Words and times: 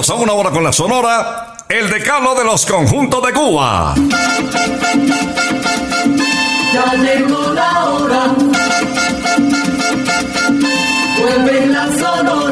Bienvenidos 0.00 0.10
a 0.10 0.14
una 0.22 0.32
hora 0.32 0.50
con 0.50 0.64
la 0.64 0.72
Sonora, 0.72 1.56
el 1.68 1.90
decano 1.90 2.34
de 2.34 2.42
los 2.42 2.64
conjuntos 2.64 3.22
de 3.22 3.32
Cuba. 3.34 3.94
Ya 6.72 6.94
llegó 6.94 7.52
la 7.52 7.84
hora. 7.84 8.34
Vuelve 11.18 11.66
la 11.66 11.86
sonora. 11.98 12.49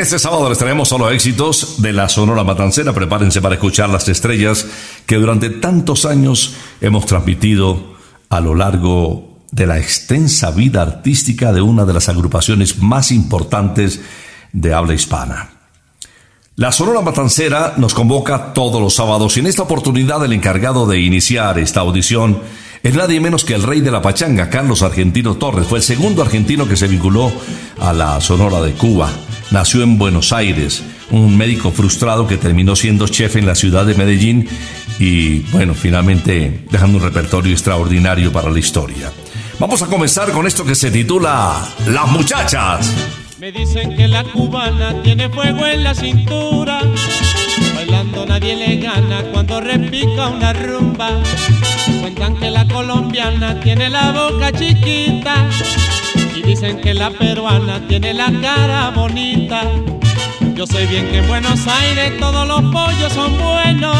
Este 0.00 0.18
sábado 0.18 0.48
les 0.48 0.56
traemos 0.56 0.88
solo 0.88 1.10
éxitos 1.10 1.82
de 1.82 1.92
la 1.92 2.08
Sonora 2.08 2.42
Matancera. 2.42 2.94
Prepárense 2.94 3.42
para 3.42 3.56
escuchar 3.56 3.90
las 3.90 4.08
estrellas 4.08 4.66
que 5.04 5.16
durante 5.16 5.50
tantos 5.50 6.06
años 6.06 6.54
hemos 6.80 7.04
transmitido 7.04 7.96
a 8.30 8.40
lo 8.40 8.54
largo 8.54 9.36
de 9.52 9.66
la 9.66 9.78
extensa 9.78 10.52
vida 10.52 10.80
artística 10.80 11.52
de 11.52 11.60
una 11.60 11.84
de 11.84 11.92
las 11.92 12.08
agrupaciones 12.08 12.78
más 12.78 13.12
importantes 13.12 14.00
de 14.54 14.72
habla 14.72 14.94
hispana. 14.94 15.50
La 16.56 16.72
Sonora 16.72 17.02
Matancera 17.02 17.74
nos 17.76 17.92
convoca 17.92 18.54
todos 18.54 18.80
los 18.80 18.94
sábados 18.94 19.36
y 19.36 19.40
en 19.40 19.48
esta 19.48 19.64
oportunidad 19.64 20.24
el 20.24 20.32
encargado 20.32 20.86
de 20.86 20.98
iniciar 20.98 21.58
esta 21.58 21.80
audición 21.80 22.40
es 22.82 22.94
nadie 22.94 23.20
menos 23.20 23.44
que 23.44 23.52
el 23.52 23.64
rey 23.64 23.82
de 23.82 23.90
la 23.90 24.00
pachanga, 24.00 24.48
Carlos 24.48 24.80
Argentino 24.80 25.34
Torres. 25.34 25.66
Fue 25.66 25.80
el 25.80 25.84
segundo 25.84 26.22
argentino 26.22 26.66
que 26.66 26.76
se 26.76 26.88
vinculó 26.88 27.30
a 27.78 27.92
la 27.92 28.18
Sonora 28.22 28.62
de 28.62 28.72
Cuba. 28.72 29.10
Nació 29.50 29.82
en 29.82 29.98
Buenos 29.98 30.32
Aires, 30.32 30.84
un 31.10 31.36
médico 31.36 31.72
frustrado 31.72 32.26
que 32.26 32.36
terminó 32.36 32.76
siendo 32.76 33.08
chef 33.08 33.34
en 33.34 33.46
la 33.46 33.56
ciudad 33.56 33.84
de 33.84 33.94
Medellín 33.94 34.48
y, 35.00 35.40
bueno, 35.50 35.74
finalmente 35.74 36.64
dejando 36.70 36.98
un 36.98 37.04
repertorio 37.04 37.52
extraordinario 37.52 38.32
para 38.32 38.48
la 38.48 38.58
historia. 38.58 39.10
Vamos 39.58 39.82
a 39.82 39.86
comenzar 39.86 40.30
con 40.30 40.46
esto 40.46 40.64
que 40.64 40.74
se 40.76 40.90
titula 40.90 41.68
Las 41.86 42.08
muchachas. 42.10 42.94
Me 43.40 43.50
dicen 43.50 43.96
que 43.96 44.06
la 44.06 44.22
cubana 44.22 45.02
tiene 45.02 45.28
fuego 45.28 45.66
en 45.66 45.82
la 45.82 45.94
cintura. 45.94 46.82
Bailando 47.74 48.26
nadie 48.26 48.54
le 48.54 48.76
gana 48.76 49.22
cuando 49.32 49.60
repica 49.60 50.28
una 50.28 50.52
rumba. 50.52 51.10
Cuentan 52.00 52.36
que 52.36 52.50
la 52.50 52.68
colombiana 52.68 53.58
tiene 53.60 53.90
la 53.90 54.12
boca 54.12 54.52
chiquita. 54.52 55.48
Y 56.40 56.42
dicen 56.42 56.80
que 56.80 56.94
la 56.94 57.10
peruana 57.10 57.86
tiene 57.86 58.14
la 58.14 58.32
cara 58.40 58.90
bonita. 58.96 59.60
Yo 60.54 60.66
sé 60.66 60.86
bien 60.86 61.06
que 61.10 61.18
en 61.18 61.28
Buenos 61.28 61.66
Aires 61.66 62.18
todos 62.18 62.48
los 62.48 62.62
pollos 62.72 63.12
son 63.12 63.36
buenos. 63.38 63.98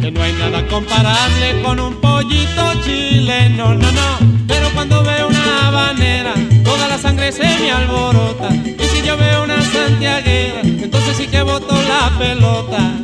que 0.00 0.10
no 0.10 0.20
hay 0.20 0.32
nada 0.32 0.66
comparable 0.66 1.62
con 1.62 1.78
un 1.78 1.94
pollito 2.00 2.74
chileno, 2.84 3.72
no, 3.74 3.92
no. 3.92 4.18
Pero 4.48 4.68
cuando 4.74 5.04
veo 5.04 5.28
una 5.28 5.68
habanera, 5.68 6.34
toda 6.64 6.88
la 6.88 6.98
sangre 6.98 7.30
se 7.30 7.44
me 7.44 7.70
alborota. 7.70 8.48
Y 8.52 8.84
si 8.86 9.06
yo 9.06 9.16
veo 9.16 9.44
una 9.44 9.62
santiaguera, 9.62 10.60
entonces 10.62 11.16
sí 11.16 11.28
que 11.28 11.40
boto 11.42 11.76
la 11.82 12.18
pelota. 12.18 13.03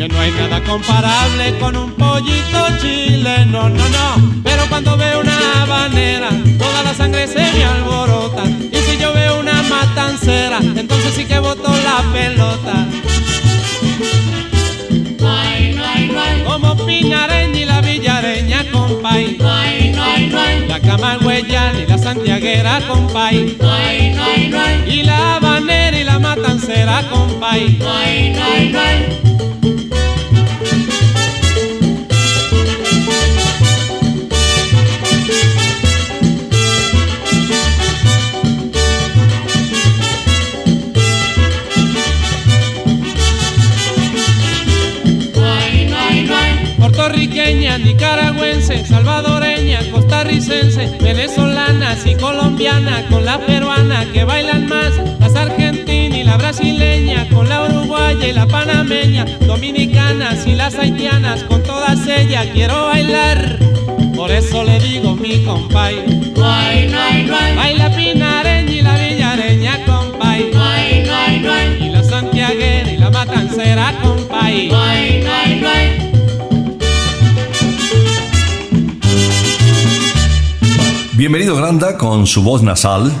Que 0.00 0.08
no 0.08 0.18
hay 0.18 0.30
nada 0.30 0.64
comparable 0.64 1.58
con 1.58 1.76
un 1.76 1.92
pollito 1.92 2.66
chileno, 2.80 3.68
no, 3.68 3.86
no. 3.90 4.40
Pero 4.42 4.62
cuando 4.70 4.96
veo 4.96 5.20
una 5.20 5.62
habanera, 5.62 6.30
toda 6.58 6.82
la 6.82 6.94
sangre 6.94 7.26
se 7.26 7.40
me 7.52 7.64
alborota. 7.66 8.44
Y 8.46 8.76
si 8.76 8.96
yo 8.96 9.12
veo 9.12 9.38
una 9.38 9.62
matancera, 9.64 10.56
entonces 10.60 11.12
sí 11.14 11.26
que 11.26 11.38
boto 11.38 11.68
la 11.68 12.02
pelota. 12.14 12.86
Como 16.46 16.76
Pinareña 16.86 17.60
y 17.60 17.64
la 17.66 17.82
Villareña, 17.82 18.64
compay. 18.72 19.36
La 20.66 20.80
Camagüeyana 20.80 21.78
y 21.78 21.86
la 21.86 21.98
Santiaguera, 21.98 22.80
compay. 22.88 23.54
Y 24.86 25.02
la 25.02 25.36
habanera 25.36 25.98
y 25.98 26.04
la 26.04 26.18
matancera, 26.18 27.02
compay. 27.10 27.78
Nicaragüense, 48.70 48.86
salvadoreña, 48.86 49.80
costarricense, 49.90 50.98
venezolanas 51.00 52.06
y 52.06 52.14
colombiana, 52.14 53.06
con 53.08 53.24
la 53.24 53.38
peruana 53.38 54.06
que 54.12 54.24
bailan 54.24 54.66
más, 54.66 54.92
las 55.18 55.34
argentinas 55.34 56.18
y 56.18 56.24
la 56.24 56.36
brasileña, 56.36 57.28
con 57.28 57.48
la 57.48 57.64
uruguaya 57.64 58.26
y 58.26 58.32
la 58.32 58.46
panameña, 58.46 59.24
dominicanas 59.46 60.46
y 60.46 60.54
las 60.54 60.74
haitianas, 60.76 61.42
con 61.44 61.62
todas 61.62 62.06
ellas 62.06 62.46
quiero 62.52 62.86
bailar. 62.86 63.58
Por 64.14 64.30
eso 64.30 64.64
le 64.64 64.78
digo 64.80 65.16
mi 65.16 65.42
compay, 65.44 65.96
no 66.36 66.44
hay, 66.44 66.88
no 66.88 66.98
hay, 67.00 67.24
no 67.24 67.36
hay, 67.36 67.56
baila 67.56 67.90
pinareña 67.90 68.70
y 68.70 68.82
la 68.82 68.96
villareña, 68.96 69.84
compay, 69.86 70.50
y 71.80 71.88
la 71.88 72.02
santiaguera 72.02 72.92
y 72.92 72.98
la 72.98 73.10
matancera, 73.10 73.94
compay. 74.02 75.19
Bienvenido 81.20 81.54
Granda 81.54 81.98
con 81.98 82.26
su 82.26 82.42
voz 82.42 82.62
nasal. 82.62 83.12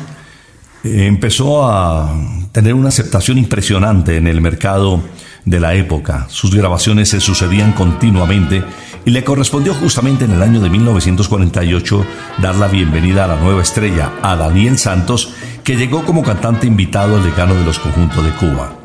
empezó 0.82 1.70
a 1.70 2.10
tener 2.50 2.72
una 2.72 2.88
aceptación 2.88 3.36
impresionante 3.36 4.16
en 4.16 4.26
el 4.26 4.40
mercado 4.40 5.02
de 5.44 5.60
la 5.60 5.74
época. 5.74 6.24
Sus 6.30 6.54
grabaciones 6.54 7.10
se 7.10 7.20
sucedían 7.20 7.72
continuamente 7.72 8.64
y 9.04 9.10
le 9.10 9.22
correspondió 9.22 9.74
justamente 9.74 10.24
en 10.24 10.30
el 10.30 10.42
año 10.42 10.60
de 10.60 10.70
1948 10.70 12.06
dar 12.38 12.54
la 12.54 12.68
bienvenida 12.68 13.24
a 13.24 13.28
la 13.28 13.36
nueva 13.36 13.60
estrella, 13.60 14.12
a 14.22 14.34
Daniel 14.34 14.78
Santos, 14.78 15.34
que 15.62 15.76
llegó 15.76 16.02
como 16.02 16.22
cantante 16.22 16.66
invitado 16.66 17.16
al 17.16 17.22
decano 17.22 17.54
de 17.54 17.66
los 17.66 17.78
conjuntos 17.78 18.24
de 18.24 18.30
Cuba. 18.30 18.78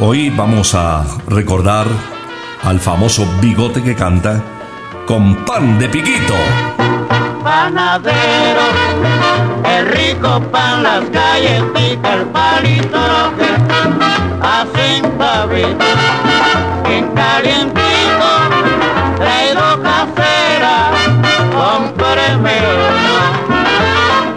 Hoy 0.00 0.30
vamos 0.30 0.74
a 0.74 1.06
recordar 1.28 1.86
al 2.64 2.80
famoso 2.80 3.24
bigote 3.40 3.80
que 3.80 3.94
canta 3.94 4.42
con 5.06 5.44
pan 5.44 5.78
de 5.78 5.88
piquito. 5.88 6.34
Panadero, 7.42 8.66
el 9.64 9.86
rico 9.88 10.40
pan, 10.50 10.82
las 10.82 11.10
galletitas, 11.10 12.14
el 12.14 12.26
palito 12.26 13.32
que 13.38 13.48
hacen 14.46 15.10
pavito, 15.18 15.84
bien 16.86 17.08
calientito, 17.14 18.28
traído 19.18 19.82
casera, 19.82 20.90
cómpreme 21.54 22.58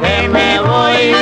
que 0.01 0.29
me 0.29 0.59
voy, 0.61 1.15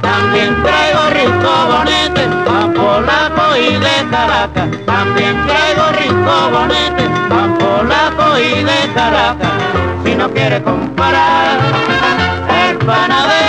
también 0.00 0.62
traigo 0.62 1.02
rico 1.10 1.52
bonete, 1.72 2.22
pan 2.44 2.72
polaco 2.74 3.56
y 3.56 3.76
de 3.76 3.96
Caracas, 4.10 4.68
también 4.86 5.46
traigo 5.46 5.84
rico 5.98 6.50
bonete, 6.52 6.85
polaco 8.36 8.40
y 8.40 8.64
de 8.64 8.94
Caracas, 8.94 9.50
si 10.04 10.14
no 10.14 10.30
quiere 10.30 10.62
comparar, 10.62 11.58
el 12.68 12.78
panadero 12.78 13.45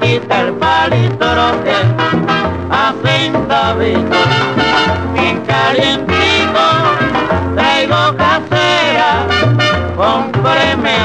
galletitas, 0.00 0.38
el 0.38 0.52
palito 0.54 1.26
que 1.64 1.74
hacen 2.70 3.48
David, 3.48 3.98
bien 5.14 5.42
calientito, 5.46 6.64
traigo 7.54 8.16
casera, 8.16 9.26
cómpreme 9.96 10.96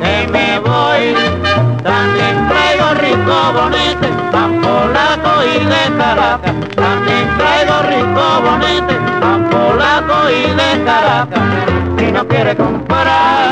que 0.00 0.28
me 0.30 0.58
voy, 0.60 1.14
también 1.82 2.48
traigo 2.48 2.94
rico 2.94 3.52
bonete, 3.54 4.08
pan 4.30 4.60
polaco 4.60 5.44
y 5.44 5.64
de 5.64 5.96
Caracas, 5.96 6.54
también 6.74 7.28
traigo 7.38 7.82
rico 7.82 8.42
bonete, 8.44 8.94
pan 9.20 9.50
polaco 9.50 10.30
y 10.30 10.50
de 10.54 10.84
Caracas, 10.84 11.40
si 11.98 12.12
no 12.12 12.26
quiere 12.26 12.56
comparar, 12.56 13.50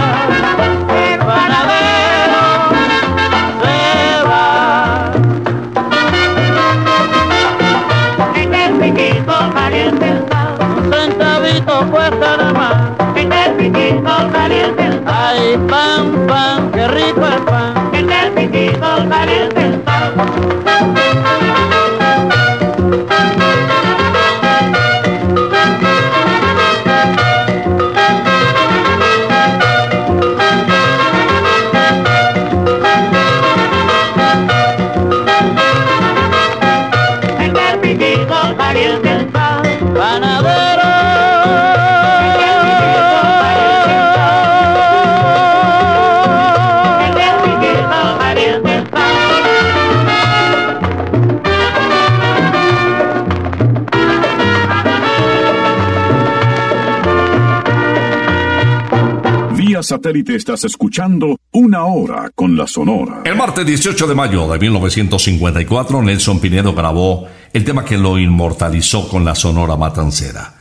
satélite 59.83 60.35
estás 60.35 60.65
escuchando 60.65 61.39
Una 61.53 61.85
Hora 61.85 62.31
con 62.35 62.57
la 62.57 62.67
Sonora. 62.67 63.23
El 63.25 63.37
martes 63.37 63.65
18 63.65 64.07
de 64.07 64.15
mayo 64.15 64.49
de 64.49 64.59
1954, 64.59 66.03
Nelson 66.03 66.41
Pinedo 66.41 66.75
grabó 66.75 67.27
el 67.53 67.65
tema 67.65 67.85
que 67.85 67.99
lo 67.99 68.19
inmortalizó 68.19 69.09
con 69.09 69.25
la 69.25 69.35
Sonora 69.35 69.77
Matancera. 69.77 70.55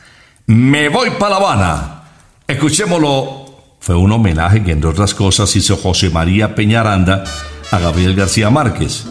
Me 0.46 0.88
voy 0.88 1.10
para 1.18 1.30
La 1.30 1.36
Habana. 1.36 2.02
Escuchémoslo. 2.46 3.46
Fue 3.80 3.94
un 3.94 4.10
homenaje 4.12 4.62
que, 4.62 4.72
entre 4.72 4.90
otras 4.90 5.14
cosas, 5.14 5.54
hizo 5.54 5.76
José 5.76 6.10
María 6.10 6.54
Peñaranda 6.54 7.24
a 7.70 7.78
Gabriel 7.78 8.14
García 8.14 8.50
Márquez, 8.50 9.06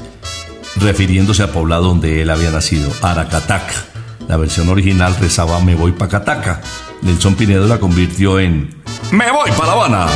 refiriéndose 0.76 1.44
al 1.44 1.50
poblado 1.50 1.84
donde 1.84 2.22
él 2.22 2.30
había 2.30 2.52
nacido, 2.52 2.92
Aracataca. 3.02 3.86
La 4.28 4.38
versión 4.38 4.68
original 4.70 5.16
rezaba 5.20 5.60
Me 5.62 5.76
voy 5.76 5.94
pa' 5.94 6.10
Cataca. 6.10 6.62
Nelson 7.02 7.36
Pinedo 7.36 7.68
la 7.68 7.80
convirtió 7.80 8.40
en 8.40 8.82
Me 9.12 9.32
voy 9.32 9.52
para 9.52 9.68
La 9.68 9.74
Habana. 9.74 10.08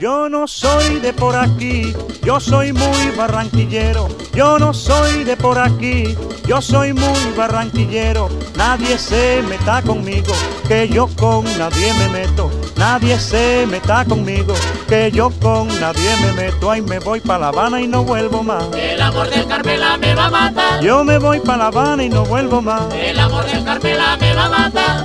Yo 0.00 0.30
no 0.30 0.48
soy 0.48 0.98
de 1.00 1.12
por 1.12 1.36
aquí, 1.36 1.92
yo 2.22 2.40
soy 2.40 2.72
muy 2.72 3.10
barranquillero. 3.18 4.08
Yo 4.32 4.58
no 4.58 4.72
soy 4.72 5.24
de 5.24 5.36
por 5.36 5.58
aquí, 5.58 6.16
yo 6.46 6.62
soy 6.62 6.94
muy 6.94 7.18
barranquillero. 7.36 8.30
Nadie 8.56 8.96
se 8.96 9.42
meta 9.46 9.82
conmigo, 9.82 10.32
que 10.66 10.88
yo 10.88 11.06
con 11.18 11.44
nadie 11.58 11.92
me 11.98 12.08
meto. 12.08 12.50
Nadie 12.76 13.18
se 13.18 13.66
meta 13.66 14.06
conmigo, 14.06 14.54
que 14.88 15.10
yo 15.12 15.28
con 15.38 15.68
nadie 15.78 16.16
me 16.24 16.32
meto. 16.32 16.70
Ay, 16.70 16.80
me 16.80 16.98
voy 16.98 17.20
para 17.20 17.40
La 17.40 17.48
Habana 17.48 17.82
y 17.82 17.86
no 17.86 18.02
vuelvo 18.02 18.42
más. 18.42 18.64
El 18.72 19.02
amor 19.02 19.28
del 19.28 19.46
Carmela 19.46 19.98
me 19.98 20.14
va 20.14 20.26
a 20.28 20.30
matar. 20.30 20.82
Yo 20.82 21.04
me 21.04 21.18
voy 21.18 21.40
para 21.40 21.58
La 21.58 21.66
Habana 21.66 22.02
y 22.02 22.08
no 22.08 22.24
vuelvo 22.24 22.62
más. 22.62 22.84
El 22.94 23.18
amor 23.18 23.44
del 23.44 23.62
Carmela 23.64 24.16
me 24.18 24.34
va 24.34 24.46
a 24.46 24.48
matar. 24.48 25.04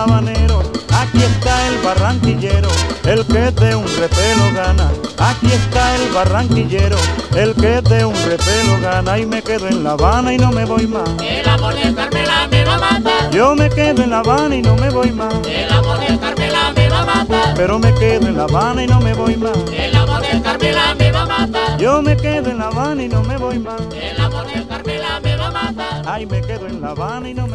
Aquí 0.00 1.22
está 1.22 1.68
el 1.68 1.78
barranquillero, 1.80 2.70
el 3.04 3.26
que 3.26 3.50
de 3.50 3.74
un 3.74 3.84
repelo 3.98 4.50
gana. 4.54 4.90
Aquí 5.18 5.48
está 5.52 5.94
el 5.96 6.10
barranquillero, 6.10 6.96
el 7.36 7.54
que 7.54 7.82
de 7.82 8.06
un 8.06 8.14
repelo 8.14 8.80
gana. 8.80 9.18
Y 9.18 9.26
me 9.26 9.42
quedo 9.42 9.68
en 9.68 9.84
La 9.84 9.90
Habana 9.90 10.32
y 10.32 10.38
no 10.38 10.52
me 10.52 10.64
voy 10.64 10.86
más. 10.86 11.06
El 11.22 11.46
amor 11.46 11.74
del 11.74 11.94
Carmela 11.94 12.48
me 12.50 12.64
va 12.64 12.74
a 12.76 12.78
matar. 12.78 13.30
Yo 13.30 13.54
me 13.54 13.68
quedo 13.68 14.02
en 14.02 14.10
La 14.10 14.20
Habana 14.20 14.56
y 14.56 14.62
no 14.62 14.74
me 14.76 14.88
voy 14.88 15.10
más. 15.10 15.34
El 15.46 15.70
amor 15.70 16.00
del 16.00 16.18
Carmela 16.18 16.72
me 16.74 16.88
va 16.88 17.00
a 17.00 17.04
matar. 17.04 17.54
Pero 17.54 17.78
me 17.78 17.92
quedo 17.92 18.26
en 18.26 18.36
La 18.38 18.44
Habana 18.44 18.82
y 18.82 18.86
no 18.86 19.00
me 19.00 19.12
voy 19.12 19.36
más. 19.36 19.58
El 19.70 19.96
amor 19.96 20.22
del 20.22 20.42
Carmela 20.42 20.94
me 20.98 21.12
va 21.12 21.22
a 21.22 21.26
matar. 21.26 21.78
Yo 21.78 22.00
me 22.00 22.16
quedo 22.16 22.50
en 22.50 22.58
La 22.58 22.68
Habana 22.68 23.02
y 23.02 23.08
no 23.08 23.22
me 23.22 23.36
voy 23.36 23.58
más. 23.58 23.82
El 23.92 24.18
amor 24.18 24.46
del 24.46 24.66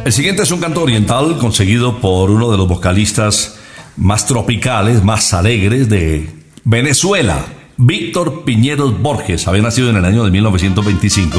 El 0.04 0.12
siguiente 0.12 0.42
es 0.42 0.50
un 0.50 0.60
canto 0.60 0.82
oriental 0.82 1.36
conseguido 1.38 2.00
por 2.00 2.30
uno 2.30 2.50
de 2.50 2.56
los 2.56 2.66
vocalistas 2.66 3.58
más 3.96 4.26
tropicales, 4.26 5.02
más 5.02 5.34
alegres 5.34 5.88
de 5.90 6.30
Venezuela, 6.64 7.44
Víctor 7.76 8.44
Piñeros 8.44 9.00
Borges. 9.00 9.46
Había 9.46 9.62
nacido 9.62 9.90
en 9.90 9.96
el 9.96 10.04
año 10.04 10.24
de 10.24 10.30
1925 10.30 11.38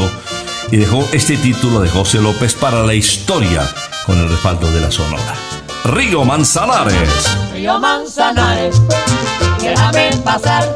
y 0.72 0.78
dejó 0.78 1.04
este 1.12 1.38
título 1.38 1.82
de 1.82 1.90
José 1.90 2.22
López 2.22 2.54
para 2.54 2.84
la 2.84 2.94
historia 2.94 3.68
con 4.06 4.18
el 4.18 4.30
respaldo 4.30 4.72
de 4.72 4.82
la 4.82 4.92
Sonora. 4.92 5.34
Río 5.86 6.24
Manzanares. 6.24 7.38
Río 7.54 7.80
Manzanares, 7.80 8.80
déjame 9.60 10.12
pasar, 10.24 10.72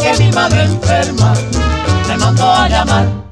que 0.00 0.22
mi 0.22 0.32
madre 0.32 0.64
enferma 0.64 1.34
me 2.08 2.16
mandó 2.16 2.50
a 2.50 2.68
llamar. 2.68 3.31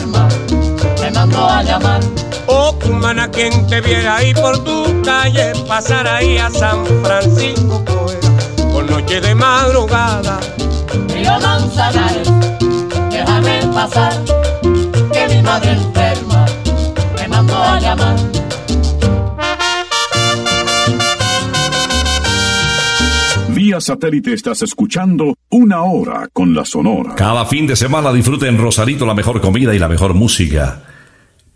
Cumana, 3.11 3.29
quien 3.29 3.67
te 3.67 3.81
viera 3.81 4.15
ahí 4.15 4.33
por 4.33 4.63
tu 4.63 5.01
calle, 5.03 5.51
pasar 5.67 6.07
ahí 6.07 6.37
a 6.37 6.49
San 6.49 6.85
Francisco, 7.03 7.83
fuera, 7.85 8.71
por 8.71 8.89
noche 8.89 9.19
de 9.19 9.35
madrugada. 9.35 10.39
Río 11.09 11.37
Manzanares, 11.41 12.31
déjame 13.09 13.67
pasar, 13.73 14.13
que 15.11 15.27
mi 15.27 15.41
madre 15.41 15.71
enferma 15.73 16.45
me 17.17 17.27
mandó 17.27 17.57
a 17.57 17.79
llamar. 17.81 18.15
Vía 23.49 23.81
satélite 23.81 24.31
estás 24.31 24.61
escuchando 24.61 25.35
Una 25.49 25.83
Hora 25.83 26.29
con 26.31 26.55
la 26.55 26.63
Sonora. 26.63 27.15
Cada 27.15 27.45
fin 27.45 27.67
de 27.67 27.75
semana 27.75 28.13
disfruten 28.13 28.55
en 28.55 28.57
Rosarito 28.57 29.05
la 29.05 29.13
mejor 29.13 29.41
comida 29.41 29.75
y 29.75 29.79
la 29.79 29.89
mejor 29.89 30.13
música. 30.13 30.83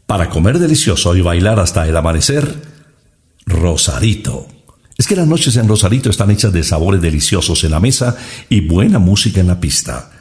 Para 0.05 0.29
comer 0.29 0.59
delicioso 0.59 1.15
y 1.15 1.21
bailar 1.21 1.59
hasta 1.59 1.87
el 1.87 1.97
amanecer, 1.97 2.61
Rosarito. 3.45 4.47
Es 4.97 5.07
que 5.07 5.15
las 5.15 5.27
noches 5.27 5.55
en 5.57 5.67
Rosarito 5.67 6.09
están 6.09 6.31
hechas 6.31 6.53
de 6.53 6.63
sabores 6.63 7.01
deliciosos 7.01 7.63
en 7.63 7.71
la 7.71 7.79
mesa 7.79 8.15
y 8.47 8.61
buena 8.61 8.99
música 8.99 9.41
en 9.41 9.47
la 9.47 9.59
pista. 9.59 10.11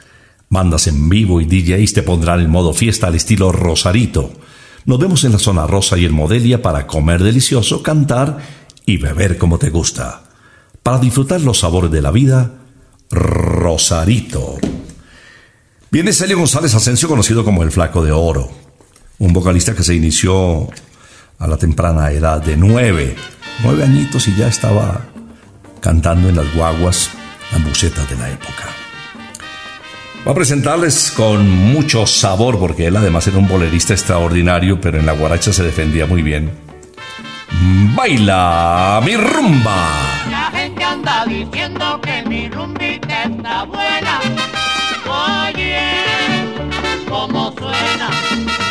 Bandas 0.49 0.87
en 0.87 1.07
vivo 1.07 1.39
y 1.39 1.45
DJs 1.45 1.93
te 1.93 2.03
pondrán 2.03 2.41
en 2.41 2.49
modo 2.49 2.73
fiesta 2.73 3.07
al 3.07 3.15
estilo 3.15 3.51
Rosarito. 3.51 4.33
Nos 4.85 4.99
vemos 4.99 5.23
en 5.23 5.31
la 5.31 5.39
zona 5.39 5.65
rosa 5.65 5.97
y 5.97 6.05
el 6.05 6.11
Modelia 6.11 6.61
para 6.61 6.87
comer 6.87 7.23
delicioso, 7.23 7.81
cantar 7.81 8.39
y 8.85 8.97
beber 8.97 9.37
como 9.37 9.57
te 9.59 9.69
gusta. 9.69 10.23
Para 10.83 10.99
disfrutar 10.99 11.41
los 11.41 11.59
sabores 11.59 11.91
de 11.91 12.01
la 12.01 12.11
vida, 12.11 12.51
Rosarito. 13.09 14.57
Viene 15.89 16.11
Celio 16.11 16.37
González 16.37 16.75
Asensio, 16.75 17.07
conocido 17.07 17.45
como 17.45 17.63
el 17.63 17.71
Flaco 17.71 18.03
de 18.03 18.11
Oro, 18.11 18.51
un 19.19 19.33
vocalista 19.33 19.73
que 19.73 19.83
se 19.83 19.95
inició 19.95 20.69
a 21.39 21.47
la 21.47 21.57
temprana 21.57 22.11
edad 22.11 22.41
de 22.41 22.57
nueve, 22.57 23.15
nueve 23.63 23.83
añitos 23.83 24.27
y 24.27 24.35
ya 24.35 24.47
estaba 24.47 25.01
cantando 25.79 26.29
en 26.29 26.35
las 26.35 26.53
guaguas, 26.53 27.11
las 27.51 27.63
bucetas 27.63 28.09
de 28.09 28.15
la 28.17 28.29
época. 28.29 28.63
Va 30.27 30.31
a 30.31 30.35
presentarles 30.35 31.11
con 31.11 31.47
mucho 31.47 32.07
sabor, 32.07 32.57
porque 32.57 32.87
él 32.87 32.95
además 32.95 33.27
era 33.27 33.37
un 33.37 33.47
bolerista 33.47 33.93
extraordinario, 33.93 34.81
pero 34.81 34.97
en 34.97 35.05
la 35.05 35.13
guaracha 35.13 35.53
se 35.53 35.61
defendía 35.61 36.07
muy 36.07 36.23
bien. 36.23 36.51
Baila 37.95 39.01
mi 39.05 39.15
rumba. 39.15 39.89
La 40.31 40.51
gente 40.51 40.83
anda 40.83 41.25
diciendo 41.25 42.01
que 42.01 42.23
mi 42.27 42.49
rumbita 42.49 43.23
está 43.23 43.63
buena. 43.65 44.19
Oye, 45.47 45.77
cómo 47.07 47.53
suena. 47.55 48.64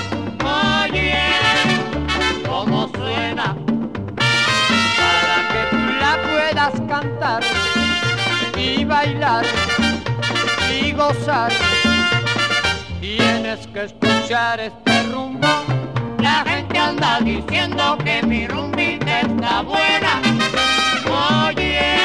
Bailar 8.94 9.44
y 10.72 10.92
gozar. 10.92 11.52
Tienes 13.00 13.66
que 13.72 13.84
escuchar 13.86 14.60
este 14.60 15.02
rumbo. 15.12 15.48
La 16.20 16.44
gente 16.46 16.78
anda 16.78 17.18
diciendo 17.20 17.98
que 18.04 18.22
mi 18.22 18.46
rumbita 18.46 19.22
está 19.22 19.62
buena. 19.62 20.12
Oye, 21.48 21.96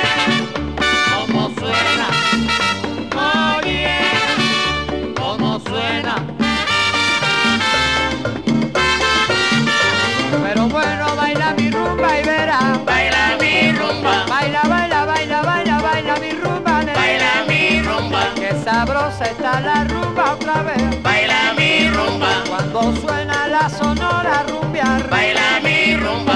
sabrosa 19.19 19.25
está 19.25 19.59
la 19.61 19.83
rumba 19.83 20.33
otra 20.33 20.63
vez. 20.63 21.03
Baila 21.03 21.53
mi 21.57 21.89
rumba. 21.89 22.43
Cuando 22.47 22.95
suena 23.01 23.47
la 23.47 23.69
sonora 23.69 24.43
rumbear. 24.47 25.09
Baila 25.09 25.59
mi 25.63 25.95
rumba. 25.97 26.28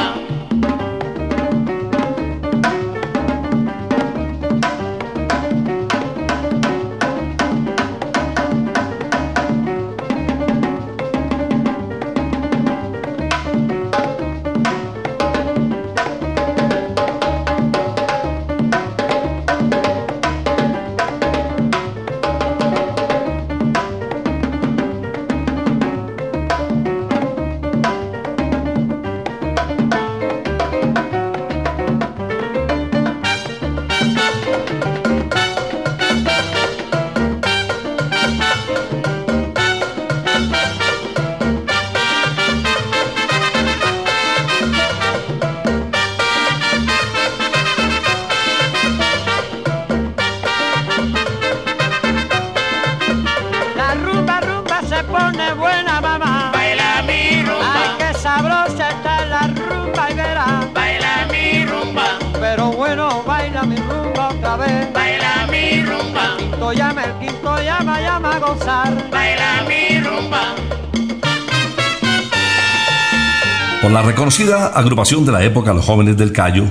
La 73.93 74.01
reconocida 74.01 74.69
agrupación 74.69 75.23
de 75.23 75.31
la 75.31 75.43
época 75.43 75.71
Los 75.71 75.85
Jóvenes 75.85 76.17
del 76.17 76.31
Cayo, 76.31 76.65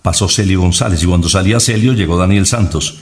pasó 0.00 0.28
Celio 0.28 0.60
González 0.60 1.02
y 1.02 1.06
cuando 1.06 1.28
salía 1.28 1.58
Celio 1.58 1.92
llegó 1.92 2.16
Daniel 2.16 2.46
Santos. 2.46 3.00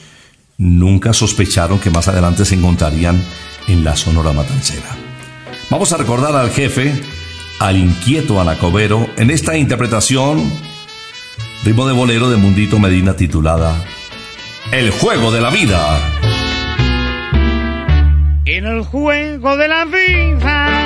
Nunca 0.57 1.13
sospecharon 1.13 1.79
que 1.79 1.91
más 1.91 2.09
adelante 2.09 2.47
se 2.47 2.55
encontrarían 2.55 3.23
en 3.69 3.85
la 3.85 3.95
Sonora 3.95 4.33
Matancera. 4.33 4.97
Vamos 5.69 5.93
a 5.93 5.99
recordar 5.99 6.35
al 6.35 6.51
jefe, 6.51 6.99
al 7.59 7.77
inquieto 7.77 8.41
Anacobero, 8.41 9.11
en 9.19 9.31
esta 9.31 9.59
interpretación, 9.59 10.51
ritmo 11.63 11.87
de 11.87 11.93
bolero 11.93 12.31
de 12.31 12.39
Mundito 12.39 12.79
Medina 12.79 13.15
titulada 13.15 13.85
El 14.73 14.91
juego 14.91 15.31
de 15.31 15.41
la 15.43 15.51
vida. 15.51 16.01
En 18.47 18.65
el 18.65 18.83
juego 18.85 19.55
de 19.59 19.69
la 19.69 19.85
vida 19.85 20.86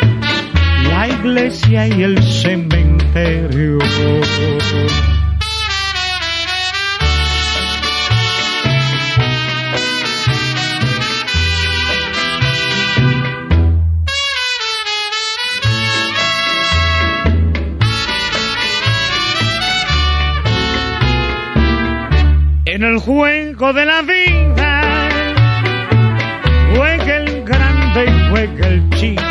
la 1.01 1.07
iglesia 1.07 1.87
y 1.87 2.03
el 2.03 2.21
cementerio. 2.21 3.79
En 22.65 22.83
el 22.83 22.99
juego 22.99 23.73
de 23.73 23.85
la 23.85 24.01
vida, 24.03 25.09
juega 26.75 27.17
el 27.17 27.43
grande 27.43 28.05
y 28.05 28.29
juega 28.29 28.67
el 28.67 28.89
chico, 28.91 29.30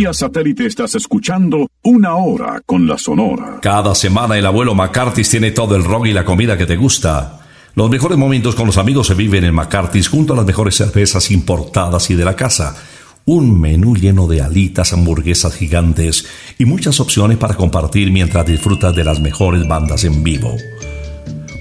Vía 0.00 0.14
satélite 0.14 0.64
estás 0.64 0.94
escuchando 0.94 1.68
Una 1.82 2.14
Hora 2.14 2.62
con 2.64 2.86
la 2.86 2.96
Sonora. 2.96 3.58
Cada 3.60 3.94
semana 3.94 4.38
el 4.38 4.46
abuelo 4.46 4.74
McCarthy 4.74 5.24
tiene 5.24 5.50
todo 5.50 5.76
el 5.76 5.84
rock 5.84 6.06
y 6.06 6.14
la 6.14 6.24
comida 6.24 6.56
que 6.56 6.64
te 6.64 6.76
gusta. 6.76 7.42
Los 7.74 7.90
mejores 7.90 8.16
momentos 8.16 8.54
con 8.54 8.64
los 8.64 8.78
amigos 8.78 9.08
se 9.08 9.14
viven 9.14 9.44
en 9.44 9.54
McCarthy's 9.54 10.08
junto 10.08 10.32
a 10.32 10.36
las 10.36 10.46
mejores 10.46 10.76
cervezas 10.76 11.30
importadas 11.30 12.08
y 12.08 12.14
de 12.14 12.24
la 12.24 12.34
casa. 12.34 12.76
Un 13.26 13.60
menú 13.60 13.94
lleno 13.94 14.26
de 14.26 14.40
alitas, 14.40 14.94
hamburguesas 14.94 15.54
gigantes 15.54 16.26
y 16.56 16.64
muchas 16.64 16.98
opciones 16.98 17.36
para 17.36 17.52
compartir 17.52 18.10
mientras 18.10 18.46
disfrutas 18.46 18.96
de 18.96 19.04
las 19.04 19.20
mejores 19.20 19.68
bandas 19.68 20.04
en 20.04 20.24
vivo. 20.24 20.56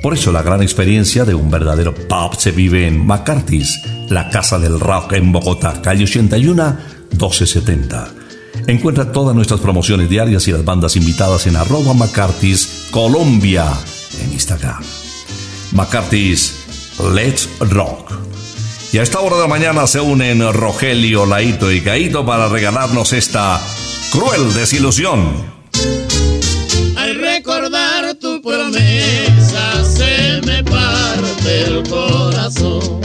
Por 0.02 0.13
eso 0.13 0.32
la 0.32 0.43
gran 0.43 0.62
experiencia 0.62 1.25
de 1.25 1.36
un 1.36 1.52
verdadero 1.52 1.93
pub 1.93 2.38
se 2.38 2.52
vive 2.52 2.88
en 2.88 3.06
McCarthy's, 3.06 3.82
la 4.08 4.30
casa 4.30 4.58
del 4.58 4.80
rock 4.80 5.12
en 5.12 5.30
Bogotá, 5.34 5.82
calle 5.82 6.06
81, 6.06 6.78
1270. 7.12 8.18
Encuentra 8.67 9.12
todas 9.12 9.36
nuestras 9.36 9.60
promociones 9.60 10.10
diarias 10.10 10.48
y 10.48 10.52
las 10.52 10.63
bandas 10.63 10.95
invitadas 10.95 11.48
en 11.48 11.56
arroba 11.56 11.93
McCarthy's 11.93 12.88
Colombia 12.91 13.65
en 14.22 14.32
Instagram. 14.34 14.84
McCarthy's 15.72 16.56
Let's 17.13 17.50
Rock. 17.60 18.12
Y 18.91 18.98
a 18.98 19.04
esta 19.04 19.19
hora 19.19 19.36
de 19.36 19.41
la 19.43 19.48
mañana 19.48 19.86
se 19.88 20.00
unen 20.00 20.41
Rogelio, 20.52 21.26
Laito 21.26 21.72
y 21.72 21.82
Caito 21.82 22.26
para 22.26 22.50
regalarnos 22.50 23.13
esta 23.13 23.62
cruel 24.12 24.54
desilusión. 24.54 25.60
Al 26.98 27.15
recordar 27.15 28.15
tu 28.15 28.41
promesa 28.41 29.86
se 29.86 30.41
me 30.45 30.63
parte 30.63 31.62
el 31.67 31.88
corazón. 31.88 33.02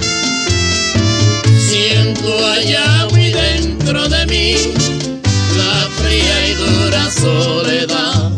Siento 1.58 2.46
allá 2.48 3.06
muy 3.10 3.30
dentro 3.30 4.08
de 4.08 4.26
mí 4.26 4.93
soledad. 7.14 8.30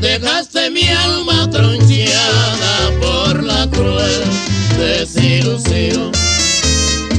Dejaste 0.00 0.70
mi 0.70 0.88
alma 0.88 1.48
troncheada 1.50 2.90
por 3.00 3.42
la 3.42 3.68
cruel 3.70 4.22
desilusión. 4.78 6.12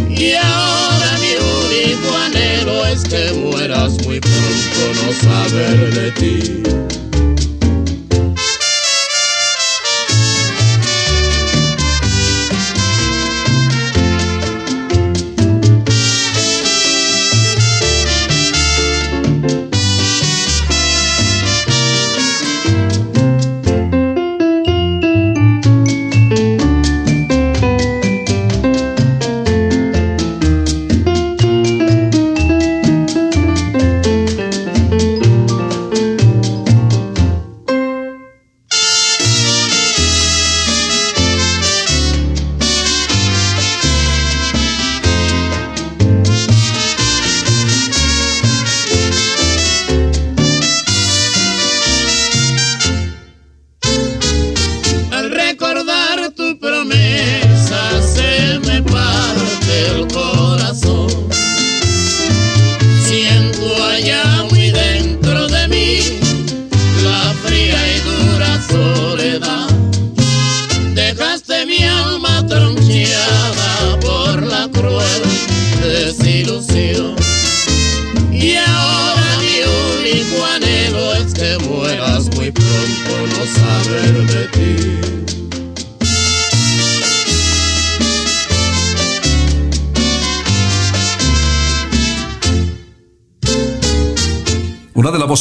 Y 0.09 0.33
ahora 0.33 1.17
mi 1.21 1.33
único 1.63 2.17
anhelo 2.25 2.85
es 2.85 3.03
que 3.03 3.31
mueras 3.33 3.93
muy 4.05 4.19
pronto, 4.19 4.81
no 5.01 5.13
saber 5.13 5.93
de 5.93 6.11
ti. 6.11 6.63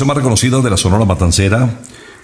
Más 0.09 0.17
reconocidas 0.17 0.65
de 0.65 0.71
la 0.71 0.79
Sonora 0.79 1.05
Matancera 1.05 1.69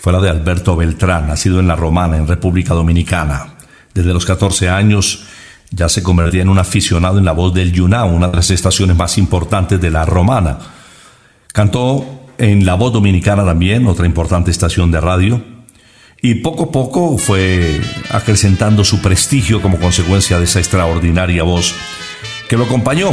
fue 0.00 0.10
la 0.10 0.18
de 0.18 0.30
Alberto 0.30 0.74
Beltrán, 0.74 1.28
nacido 1.28 1.60
en 1.60 1.68
La 1.68 1.76
Romana, 1.76 2.16
en 2.16 2.26
República 2.26 2.72
Dominicana. 2.72 3.56
Desde 3.92 4.14
los 4.14 4.24
14 4.24 4.70
años 4.70 5.24
ya 5.70 5.90
se 5.90 6.02
convertía 6.02 6.40
en 6.40 6.48
un 6.48 6.58
aficionado 6.58 7.18
en 7.18 7.26
la 7.26 7.32
voz 7.32 7.52
del 7.52 7.72
Yunao, 7.72 8.06
una 8.06 8.28
de 8.28 8.36
las 8.36 8.50
estaciones 8.50 8.96
más 8.96 9.18
importantes 9.18 9.78
de 9.82 9.90
la 9.90 10.06
romana. 10.06 10.58
Cantó 11.52 12.30
en 12.38 12.64
La 12.64 12.72
Voz 12.72 12.94
Dominicana 12.94 13.44
también, 13.44 13.86
otra 13.86 14.06
importante 14.06 14.50
estación 14.50 14.90
de 14.90 15.02
radio, 15.02 15.44
y 16.22 16.36
poco 16.36 16.64
a 16.64 16.72
poco 16.72 17.18
fue 17.18 17.82
acrecentando 18.10 18.82
su 18.82 19.02
prestigio 19.02 19.60
como 19.60 19.78
consecuencia 19.78 20.38
de 20.38 20.44
esa 20.44 20.58
extraordinaria 20.58 21.42
voz 21.42 21.74
que 22.48 22.56
lo 22.56 22.64
acompañó. 22.64 23.10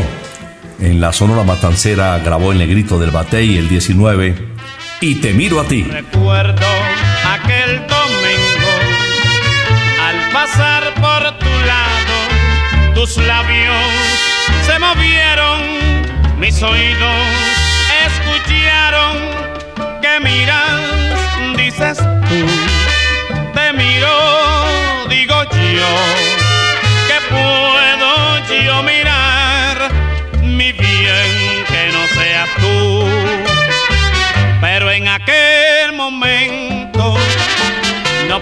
En 0.82 1.00
la 1.00 1.14
Sonora 1.14 1.44
Matancera 1.44 2.18
grabó 2.20 2.52
El 2.52 2.58
Negrito 2.58 2.98
del 2.98 3.12
Batey 3.12 3.56
el 3.58 3.70
19 3.70 4.36
y 5.00 5.16
Te 5.16 5.32
miro 5.32 5.60
a 5.60 5.68
ti. 5.68 5.84
Recuerdo 5.84 6.66
aquel 7.24 7.82
domingo 7.88 8.72
al 10.02 10.32
pasar 10.32 10.92
por 10.96 11.38
tu 11.38 11.66
lado, 11.68 12.96
tus 12.96 13.18
labios 13.18 13.76
se 14.66 14.80
movieron, 14.80 16.40
mis 16.40 16.62
oídos 16.64 17.16
escucharon 18.08 19.18
que 20.02 20.20
miras, 20.20 21.58
dices 21.58 21.98
tú, 22.00 22.46
te 23.54 23.74
miro, 23.74 25.08
digo 25.10 25.44
yo, 25.44 26.41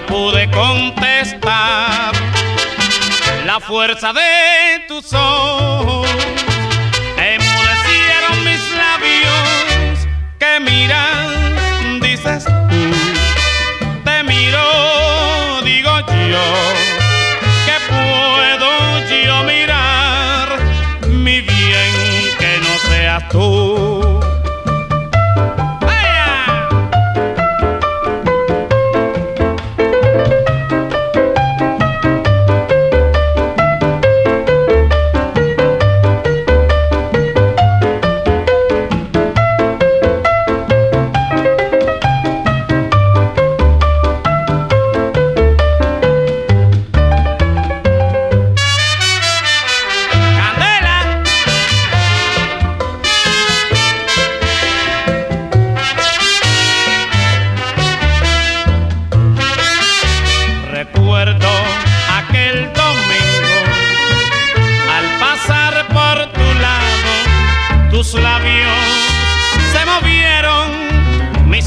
pude 0.10 0.50
contestar. 0.52 2.12
La 3.46 3.60
fuerza 3.60 4.12
de 4.12 4.84
tus 4.88 5.14
ojos 5.14 6.10
enmudecieron 7.18 8.44
mis 8.44 8.72
labios 8.76 10.08
que 10.40 10.60
miras, 10.60 11.49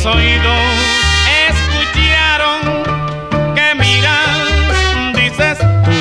mis 0.02 0.06
oídos 0.06 0.58
escucharon 1.48 2.60
que 3.54 3.74
miras, 3.76 5.14
dices 5.14 5.58
tú, 5.58 5.92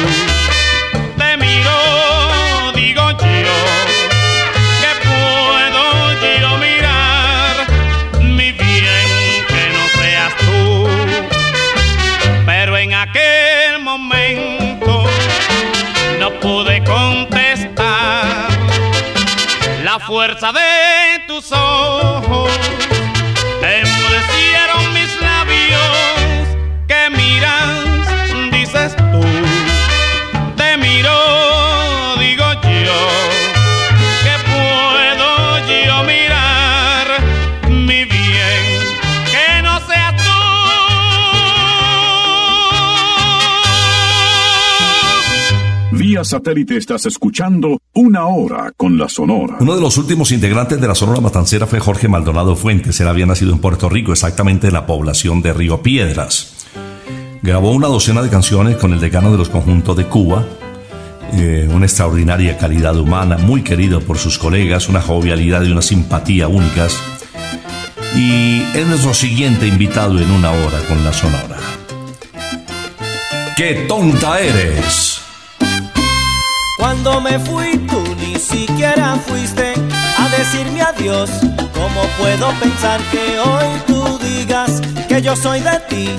te 1.18 1.38
miro, 1.38 2.72
digo 2.74 3.12
yo, 3.12 3.58
que 4.82 4.92
puedo 5.08 5.84
yo 6.40 6.58
mirar 6.58 7.68
mi 8.22 8.52
bien 8.52 9.46
que 9.48 9.70
no 9.72 10.02
seas 10.02 10.34
tú. 10.38 10.88
Pero 12.48 12.78
en 12.78 12.94
aquel 12.96 13.82
momento 13.82 15.06
no 16.20 16.32
pude 16.40 16.84
contestar 16.84 18.50
la 19.84 20.00
fuerza 20.00 20.52
de 20.52 21.20
tus 21.28 21.52
ojos 21.52 22.50
satélite 46.32 46.78
estás 46.78 47.06
escuchando 47.06 47.82
Una 47.94 48.26
Hora 48.26 48.72
con 48.78 48.98
la 48.98 49.10
Sonora. 49.10 49.58
Uno 49.60 49.76
de 49.76 49.82
los 49.82 49.98
últimos 49.98 50.32
integrantes 50.32 50.80
de 50.80 50.88
la 50.88 50.96
Sonora 50.96 51.20
Matancera 51.20 51.68
fue 51.68 51.82
Jorge 51.82 52.08
Maldonado 52.08 52.56
Fuentes. 52.56 52.98
Él 53.02 53.10
había 53.10 53.26
nacido 53.26 53.52
en 53.52 53.60
Puerto 53.60 53.90
Rico, 53.90 54.14
exactamente 54.14 54.68
en 54.68 54.74
la 54.74 54.86
población 54.86 55.42
de 55.42 55.52
Río 55.52 55.82
Piedras. 55.82 56.68
Grabó 57.42 57.72
una 57.72 57.90
docena 57.90 58.22
de 58.22 58.30
canciones 58.30 58.78
con 58.78 58.94
el 58.94 59.02
decano 59.02 59.30
de 59.30 59.40
los 59.40 59.50
conjuntos 59.50 59.98
de 59.98 60.06
Cuba. 60.06 60.46
eh, 61.34 61.70
una 61.70 61.86
extraordinaria 61.86 62.58
calidad 62.58 62.98
humana, 62.98 63.38
muy 63.38 63.62
querido 63.62 64.00
por 64.00 64.18
sus 64.18 64.38
colegas, 64.38 64.88
una 64.88 65.02
jovialidad 65.02 65.64
y 65.64 65.72
una 65.72 65.82
simpatía 65.82 66.48
únicas. 66.48 66.98
Y 68.16 68.62
es 68.74 68.88
nuestro 68.88 69.14
siguiente 69.14 69.68
invitado 69.68 70.18
en 70.18 70.32
una 70.32 70.52
hora 70.52 70.80
con 70.88 71.04
la 71.04 71.12
Sonora. 71.12 71.58
¡Qué 73.58 73.86
tonta 73.90 74.40
eres! 74.40 75.11
Cuando 76.82 77.22
me 77.22 77.38
fui 77.38 77.78
tú 77.88 78.02
ni 78.20 78.40
siquiera 78.40 79.16
fuiste 79.28 79.76
a 80.18 80.28
decirme 80.36 80.82
adiós. 80.82 81.30
¿Cómo 81.76 82.02
puedo 82.18 82.52
pensar 82.60 83.00
que 83.12 83.38
hoy 83.40 83.68
tú 83.86 84.18
digas 84.18 84.82
que 85.08 85.22
yo 85.22 85.36
soy 85.36 85.60
de 85.60 85.78
ti? 85.88 86.10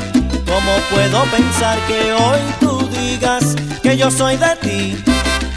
¿Cómo 0.46 0.72
puedo 0.92 1.24
pensar 1.36 1.76
que 1.88 2.12
hoy 2.12 2.38
tú 2.60 2.88
digas 2.96 3.56
que 3.82 3.96
yo 3.96 4.08
soy 4.08 4.36
de 4.36 4.54
ti? 4.62 5.04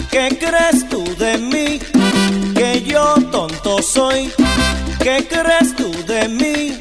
¿Qué 0.09 0.39
crees 0.39 0.89
tú 0.89 1.03
de 1.19 1.37
mí? 1.37 1.79
Que 2.55 2.81
yo 2.83 3.13
tonto 3.31 3.83
soy. 3.83 4.33
¿Qué 4.97 5.27
crees 5.29 5.75
tú 5.75 5.91
de 6.07 6.27
mí? 6.29 6.79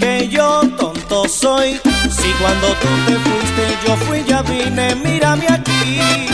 Que 0.00 0.28
yo 0.28 0.62
tonto 0.76 1.28
soy. 1.28 1.80
Si 2.10 2.28
cuando 2.40 2.66
tú 2.82 2.88
te 3.06 3.14
fuiste 3.14 3.78
yo 3.86 3.96
fui 3.98 4.24
ya 4.26 4.42
vine, 4.42 4.96
mírame 4.96 5.46
aquí. 5.48 6.32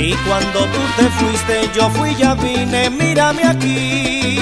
Si 0.00 0.14
cuando 0.26 0.60
tú 0.60 0.80
te 0.96 1.06
fuiste 1.10 1.70
yo 1.74 1.90
fui 1.90 2.14
ya 2.16 2.32
vine, 2.32 2.88
mírame 2.88 3.44
aquí. 3.44 4.40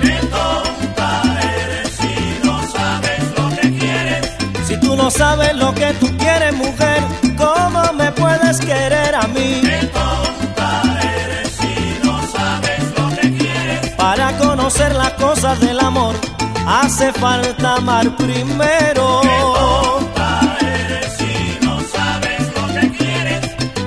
Qué 0.00 0.20
tonta 0.30 1.22
eres 1.52 1.90
si 2.00 2.46
no 2.46 2.62
sabes 2.62 3.24
lo 3.36 3.56
que 3.56 3.76
quieres. 3.76 4.32
Si 4.68 4.78
tú 4.78 4.94
no 4.94 5.10
sabes 5.10 5.52
lo 5.56 5.74
que 5.74 5.92
tú 5.94 6.16
quieres, 6.16 6.54
mujer, 6.54 7.02
¿cómo 7.36 7.92
me 7.94 8.12
puedes 8.12 8.60
querer 8.60 9.16
a 9.16 9.26
mí? 9.26 9.62
Qué 9.62 9.90
tonta 9.98 10.82
eres 11.24 11.50
si 11.60 12.06
no 12.06 12.24
sabes 12.28 12.84
lo 12.96 13.08
que 13.16 13.36
quieres. 13.36 13.90
Para 13.96 14.30
conocer 14.38 14.94
las 14.94 15.10
cosas 15.14 15.58
del 15.58 15.80
amor, 15.80 16.14
hace 16.68 17.12
falta 17.14 17.74
amar 17.78 18.14
primero. 18.14 19.22
Qué 19.22 20.05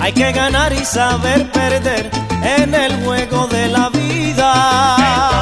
Hay 0.10 0.16
que 0.16 0.32
ganar 0.32 0.74
y 0.74 0.84
saber 0.84 1.52
perder 1.52 2.10
en 2.42 2.74
el 2.74 3.04
juego 3.04 3.46
de 3.46 3.68
la 3.68 3.90
vida. 3.90 5.39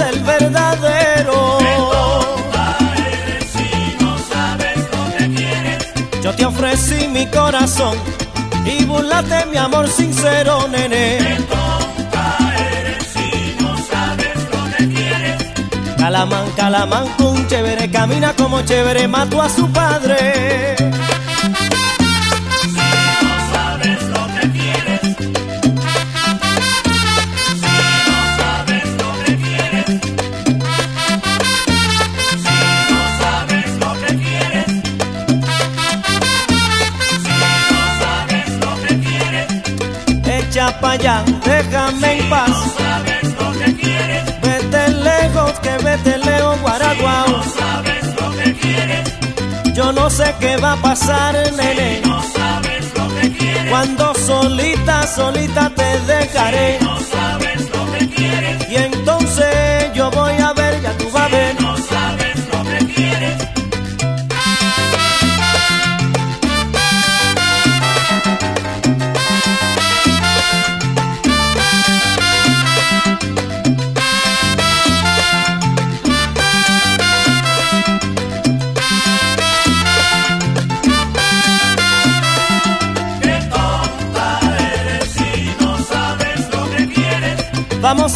El 0.00 0.20
verdadero. 0.20 1.58
si 3.52 3.96
no 4.02 4.16
sabes 4.18 4.78
lo 4.78 5.16
que 5.18 5.34
quieres? 5.34 6.22
Yo 6.22 6.34
te 6.34 6.44
ofrecí 6.46 7.08
mi 7.08 7.26
corazón 7.26 7.96
y 8.64 8.84
burlate 8.84 9.46
mi 9.46 9.58
amor 9.58 9.88
sincero, 9.88 10.66
nene. 10.68 11.16
eres 11.16 11.44
lo 14.50 14.76
que 14.76 14.88
quieres? 14.88 15.42
Calamán, 15.98 16.50
calamán, 16.56 17.08
con 17.18 17.46
chévere, 17.48 17.90
camina 17.90 18.32
como 18.34 18.62
chévere, 18.62 19.06
mató 19.08 19.42
a 19.42 19.48
su 19.48 19.70
padre. 19.70 20.74
Allá, 40.92 41.24
déjame 41.44 42.18
en 42.18 42.30
paz. 42.30 42.48
no 42.50 42.64
sabes 42.78 43.24
lo 43.40 43.52
que 43.58 43.76
quieres, 43.76 44.22
Vete 44.42 44.88
lejos, 45.10 45.52
que 45.60 45.70
vete 45.84 46.18
lejos, 46.18 46.60
guaraguao. 46.60 47.28
no 47.28 47.42
sabes 47.60 48.04
lo 48.20 48.30
que 48.38 48.52
quieres, 48.54 49.04
Yo 49.74 49.92
no 49.92 50.10
sé 50.10 50.34
qué 50.40 50.56
va 50.58 50.72
a 50.72 50.76
pasar, 50.76 51.34
nene. 51.56 52.00
no 52.04 52.22
sabes 52.36 52.84
lo 52.98 53.06
que 53.20 53.30
quieres, 53.38 53.70
Cuando 53.70 54.14
solita, 54.14 55.06
solita 55.06 55.70
te 55.74 55.90
dejaré. 56.12 56.78
no 56.82 56.98
sabes 57.00 57.60
lo 57.74 57.82
que 57.92 58.08
quieres, 58.16 58.68
Y 58.70 58.76
entonces 58.76 59.92
yo 59.94 60.10
voy 60.10 60.34
a 60.48 60.52
ver, 60.52 60.80
ya 60.82 60.92
tú 60.98 61.10
vas 61.10 61.24
a 61.24 61.28
ver. 61.28 61.61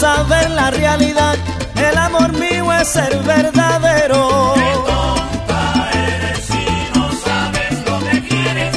A 0.03 0.23
ver 0.25 0.51
la 0.51 0.71
realidad. 0.71 1.37
El 1.75 1.97
amor 1.97 2.31
mío 2.35 2.71
es 2.71 2.97
el 2.97 3.19
verdadero. 3.23 4.55
tonta 4.85 5.91
eres 5.95 6.39
si 6.45 6.99
no 6.99 7.11
sabes 7.25 7.85
lo 7.87 7.99
que 8.11 8.29
quieres. 8.29 8.77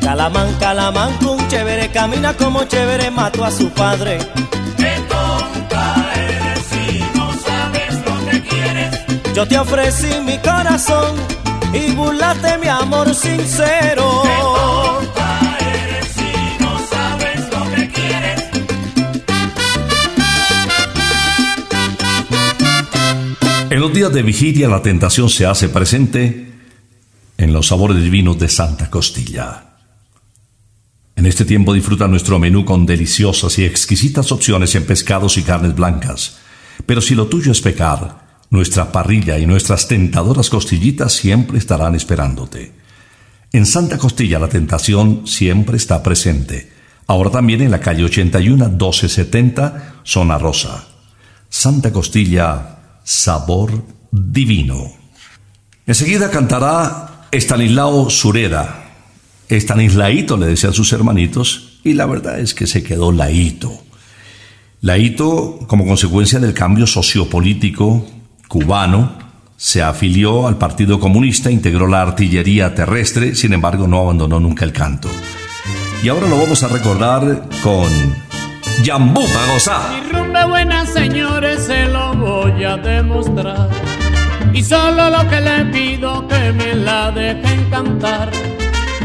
Calamán, 0.00 0.52
calamán, 0.58 1.16
con 1.18 1.46
chévere, 1.48 1.88
camina 1.92 2.34
como 2.34 2.64
chévere, 2.64 3.12
mató 3.12 3.44
a 3.44 3.50
su 3.52 3.70
padre. 3.70 4.18
Qué 4.76 4.94
tonta 5.08 6.12
eres 6.16 6.60
si 6.68 6.98
no 7.14 7.32
sabes 7.46 7.94
lo 8.04 8.30
que 8.30 8.42
quieres. 8.42 9.34
Yo 9.34 9.46
te 9.46 9.58
ofrecí 9.58 10.20
mi 10.20 10.36
corazón 10.38 11.14
y 11.72 11.92
burlaste 11.92 12.58
mi 12.58 12.66
amor 12.68 13.14
sincero. 13.14 14.55
Los 23.86 23.94
días 23.94 24.12
de 24.12 24.24
vigilia 24.24 24.66
la 24.66 24.82
tentación 24.82 25.30
se 25.30 25.46
hace 25.46 25.68
presente 25.68 26.50
en 27.38 27.52
los 27.52 27.68
sabores 27.68 28.02
divinos 28.02 28.36
de 28.36 28.48
Santa 28.48 28.90
Costilla. 28.90 29.76
En 31.14 31.24
este 31.24 31.44
tiempo 31.44 31.72
disfruta 31.72 32.08
nuestro 32.08 32.40
menú 32.40 32.64
con 32.64 32.84
deliciosas 32.84 33.60
y 33.60 33.64
exquisitas 33.64 34.32
opciones 34.32 34.74
en 34.74 34.86
pescados 34.86 35.38
y 35.38 35.44
carnes 35.44 35.76
blancas. 35.76 36.38
Pero 36.84 37.00
si 37.00 37.14
lo 37.14 37.28
tuyo 37.28 37.52
es 37.52 37.60
pecar, 37.60 38.42
nuestra 38.50 38.90
parrilla 38.90 39.38
y 39.38 39.46
nuestras 39.46 39.86
tentadoras 39.86 40.50
costillitas 40.50 41.12
siempre 41.12 41.56
estarán 41.56 41.94
esperándote. 41.94 42.72
En 43.52 43.66
Santa 43.66 43.98
Costilla 43.98 44.40
la 44.40 44.48
tentación 44.48 45.28
siempre 45.28 45.76
está 45.76 46.02
presente. 46.02 46.72
Ahora 47.06 47.30
también 47.30 47.60
en 47.60 47.70
la 47.70 47.78
calle 47.78 48.02
81 48.02 48.68
1270, 48.68 50.00
zona 50.02 50.38
rosa. 50.38 50.88
Santa 51.48 51.92
Costilla, 51.92 52.75
sabor 53.06 53.84
divino. 54.10 54.92
Enseguida 55.86 56.28
cantará 56.28 57.28
Estanislao 57.30 58.10
Sureda. 58.10 58.82
Estanislaito 59.48 60.36
le 60.36 60.46
decían 60.46 60.72
sus 60.72 60.92
hermanitos 60.92 61.78
y 61.84 61.92
la 61.94 62.06
verdad 62.06 62.40
es 62.40 62.52
que 62.52 62.66
se 62.66 62.82
quedó 62.82 63.12
laíto. 63.12 63.72
Laíto, 64.80 65.60
como 65.68 65.86
consecuencia 65.86 66.40
del 66.40 66.52
cambio 66.52 66.88
sociopolítico 66.88 68.04
cubano, 68.48 69.16
se 69.56 69.82
afilió 69.82 70.48
al 70.48 70.58
Partido 70.58 70.98
Comunista, 70.98 71.48
integró 71.48 71.86
la 71.86 72.02
artillería 72.02 72.74
terrestre, 72.74 73.36
sin 73.36 73.52
embargo 73.52 73.86
no 73.86 74.00
abandonó 74.00 74.40
nunca 74.40 74.64
el 74.64 74.72
canto. 74.72 75.08
Y 76.02 76.08
ahora 76.08 76.26
lo 76.26 76.38
vamos 76.38 76.62
a 76.64 76.68
recordar 76.68 77.48
con 77.62 77.88
Yambú 78.82 79.26
para 79.32 79.46
gozar. 79.52 79.90
Mi 79.90 80.12
rumba 80.12 80.46
buena, 80.46 80.86
señores, 80.86 81.64
se 81.64 81.86
lo 81.86 82.14
voy 82.14 82.64
a 82.64 82.76
demostrar. 82.76 83.68
Y 84.52 84.62
solo 84.62 85.10
lo 85.10 85.28
que 85.28 85.40
le 85.40 85.64
pido 85.66 86.26
que 86.28 86.52
me 86.52 86.74
la 86.74 87.10
dejen 87.10 87.70
cantar. 87.70 88.30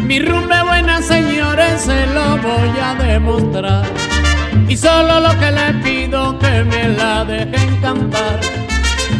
Mi 0.03 0.19
rumba 0.19 0.63
buena, 0.63 1.01
señores, 1.01 1.81
se 1.81 2.05
lo 2.07 2.37
voy 2.37 2.79
a 2.81 2.95
demostrar. 2.95 3.85
Y 4.67 4.77
solo 4.77 5.19
lo 5.19 5.39
que 5.39 5.51
le 5.51 5.73
pido 5.83 6.37
que 6.39 6.63
me 6.63 6.89
la 6.89 7.25
dejen 7.25 7.77
cantar. 7.81 8.39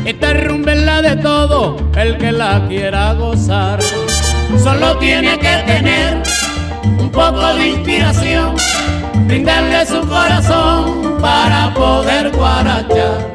Esta 0.06 0.34
rumba 0.34 0.74
es 0.74 0.84
la 0.84 1.02
de 1.02 1.16
todo 1.18 1.78
el 1.96 2.18
que 2.18 2.32
la 2.32 2.66
quiera 2.68 3.14
gozar. 3.14 3.80
Solo 4.62 4.98
tiene 4.98 5.40
que 5.40 5.64
tener 5.66 6.22
un 7.00 7.10
poco 7.10 7.54
de 7.56 7.70
inspiración, 7.70 8.21
brindarle 9.32 9.86
su 9.86 10.02
corazón 10.10 11.17
para 11.22 11.74
poder 11.74 12.32
guarachar. 12.32 13.32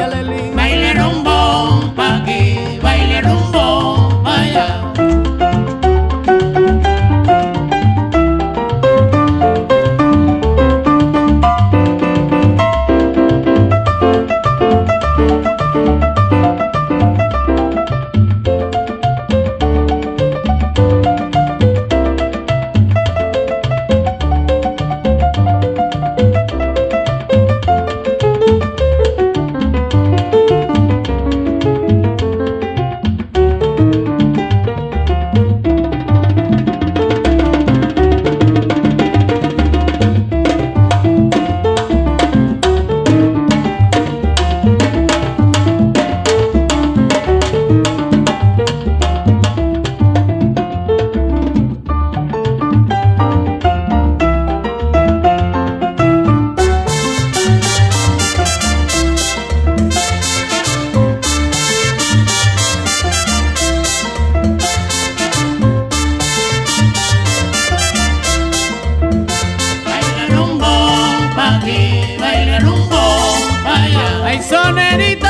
Hallelujah. 0.00 0.29
traicionerita 74.40 75.29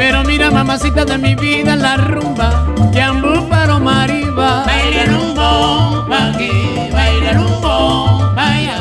Pero 0.00 0.24
mira, 0.24 0.50
mamacita 0.50 1.04
de 1.04 1.18
mi 1.18 1.34
vida, 1.34 1.76
la 1.76 1.94
rumba, 1.98 2.74
Yambu 2.90 3.46
para 3.50 3.78
Mariba. 3.78 4.64
Baile 4.64 5.04
rumbo, 5.04 6.06
aquí, 6.10 6.50
baile 6.90 7.34
rumbo, 7.34 8.32
vaya. 8.34 8.78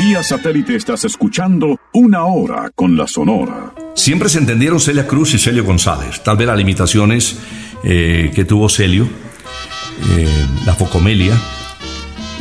Vía 0.00 0.22
satélite 0.22 0.74
estás 0.74 1.04
escuchando 1.04 1.78
una 1.92 2.24
hora 2.24 2.70
con 2.74 2.96
la 2.96 3.06
Sonora. 3.06 3.74
Siempre 3.94 4.30
se 4.30 4.38
entendieron 4.38 4.80
Celia 4.80 5.06
Cruz 5.06 5.34
y 5.34 5.38
Celio 5.38 5.64
González. 5.64 6.22
Tal 6.22 6.38
vez 6.38 6.46
las 6.46 6.56
limitaciones 6.56 7.38
eh, 7.84 8.32
que 8.34 8.46
tuvo 8.46 8.70
Celio, 8.70 9.06
eh, 10.16 10.46
la 10.64 10.72
focomelia, 10.72 11.38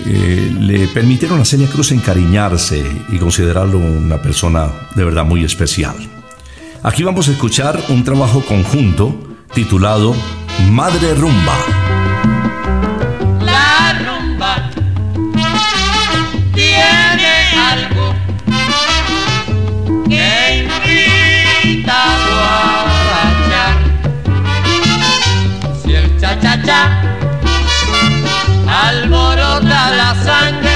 eh, 0.06 0.52
le 0.60 0.88
permitieron 0.88 1.40
a 1.40 1.46
Celia 1.46 1.68
Cruz 1.68 1.92
encariñarse 1.92 2.84
y 3.10 3.18
considerarlo 3.18 3.78
una 3.78 4.22
persona 4.22 4.70
de 4.96 5.04
verdad 5.04 5.26
muy 5.26 5.44
especial. 5.44 5.96
Aquí 6.84 7.04
vamos 7.04 7.30
a 7.30 7.32
escuchar 7.32 7.80
un 7.90 8.04
trabajo 8.04 8.42
conjunto 8.42 9.16
titulado 9.54 10.14
Madre 10.70 11.14
Rumba. 11.16 11.56
La 13.42 13.94
rumba 14.06 14.70
tiene 16.54 17.46
algo 17.72 18.14
que 20.10 20.66
invita 20.66 22.16
a. 23.54 23.78
Si 25.84 25.94
el 25.94 26.20
cha-cha-cha 26.20 27.14
alborota 28.68 29.33
la 29.92 30.16
sangre, 30.24 30.73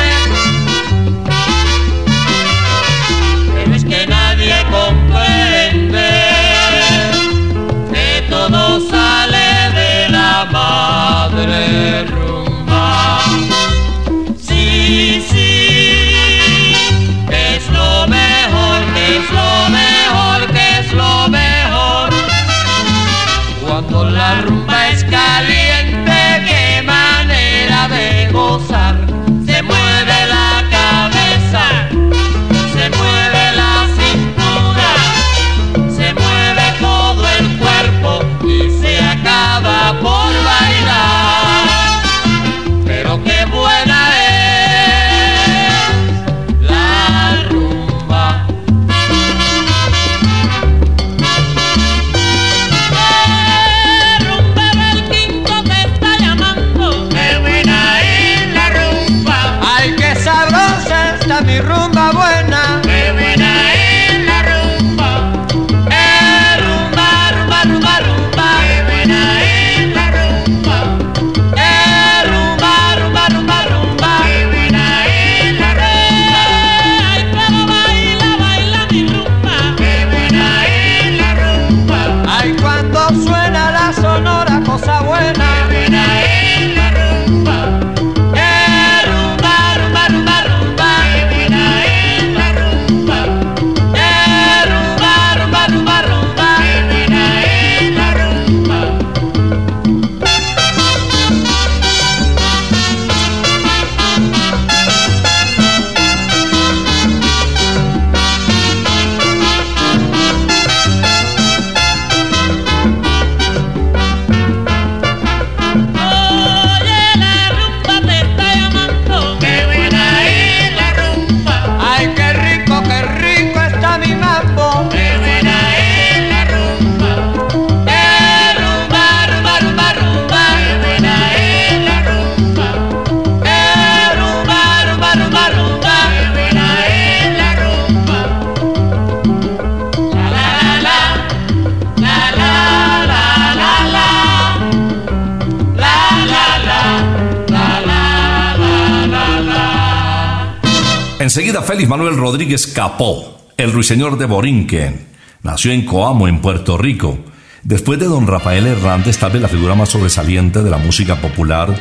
Félix 151.68 151.90
Manuel 151.90 152.16
Rodríguez 152.16 152.66
Capó, 152.66 153.42
el 153.58 153.74
ruiseñor 153.74 154.18
de 154.18 154.26
Borinquen. 154.26 155.06
Nació 155.44 155.74
en 155.74 155.84
Coamo, 155.84 156.30
en 156.30 156.40
Puerto 156.40 156.78
Rico. 156.78 157.20
Después 157.62 158.00
de 158.00 158.06
don 158.06 158.26
Rafael 158.26 158.66
Hernández, 158.66 159.18
tal 159.18 159.34
vez 159.34 159.42
la 159.42 159.50
figura 159.50 159.76
más 159.76 159.90
sobresaliente 159.90 160.64
de 160.64 160.70
la 160.70 160.78
música 160.78 161.20
popular 161.20 161.76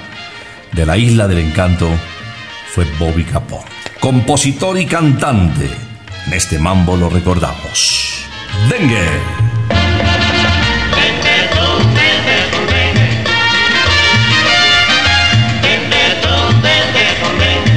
de 0.73 0.87
la 0.87 0.99
Isla 0.99 1.29
del 1.29 1.39
Encanto 1.39 1.89
fue 2.75 2.85
Bobby 2.99 3.23
Capó. 3.23 3.65
Compositor 4.01 4.77
y 4.77 4.87
cantante. 4.87 5.71
En 6.27 6.33
este 6.33 6.59
mambo 6.59 6.97
lo 6.97 7.09
recordamos. 7.09 8.25
Dengue. 8.69 9.36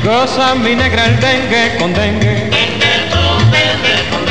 Goza 0.10 0.56
mi 0.56 0.76
negra 0.76 1.06
el 1.06 1.20
dengue 1.20 1.78
con 1.78 1.94
dengue. 1.94 2.50
Dengue 2.50 2.50
dengue 3.52 3.96
con 4.10 4.26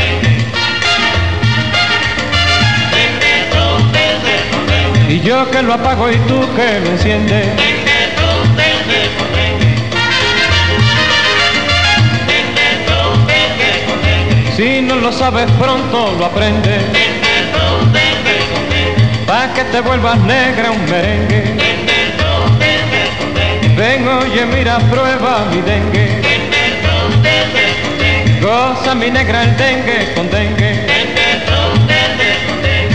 dengue. 3.92 4.36
Con 4.50 4.66
dengue. 4.66 5.14
Y 5.14 5.20
yo 5.20 5.48
que 5.52 5.62
lo 5.62 5.74
apago 5.74 6.10
y 6.10 6.16
tú 6.26 6.40
que 6.56 6.80
lo 6.80 6.90
enciendes. 6.90 7.46
Dengue 7.56 8.00
tú, 8.18 8.28
dengue 8.58 9.02
con 9.18 9.30
dengue. 9.38 9.72
Dengue 12.26 12.70
tú, 12.88 12.98
dengue 13.30 13.72
con 13.86 13.98
dengue. 14.02 14.56
Si 14.56 14.82
no 14.82 14.96
lo 14.96 15.12
sabes 15.12 15.48
pronto 15.60 16.12
lo 16.18 16.24
aprendes. 16.24 16.82
Dengue 16.92 17.38
tú, 17.54 17.66
dengue 17.92 18.36
con 18.52 18.64
dengue. 18.68 19.26
Pa' 19.28 19.54
que 19.54 19.62
te 19.62 19.80
vuelvas 19.80 20.18
negra 20.22 20.72
un 20.72 20.84
merengue. 20.90 21.77
Ven, 23.78 24.08
oye, 24.08 24.44
mira, 24.46 24.78
prueba 24.90 25.44
mi 25.52 25.60
dengue. 25.62 26.20
Goza 28.40 28.92
mi 28.96 29.08
negra 29.08 29.44
el 29.44 29.56
dengue 29.56 30.12
con 30.16 30.28
dengue. 30.30 30.84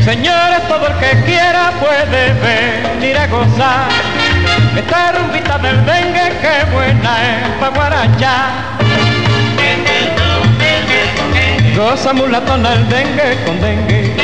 Señores, 0.03 0.67
todo 0.67 0.85
el 0.87 0.93
que 0.95 1.23
quiera 1.23 1.71
puede 1.79 2.33
venir 2.33 3.17
a 3.17 3.27
gozar. 3.27 3.87
Esta 4.75 5.13
rumbita 5.13 5.57
del 5.59 5.85
dengue, 5.85 6.33
qué 6.41 6.69
buena 6.73 7.11
es 7.31 7.49
pa' 7.61 7.69
guarachar. 7.69 8.51
Goza 11.77 12.11
mulatona 12.11 12.73
el 12.73 12.89
dengue 12.89 13.37
con 13.45 13.61
dengue. 13.61 14.17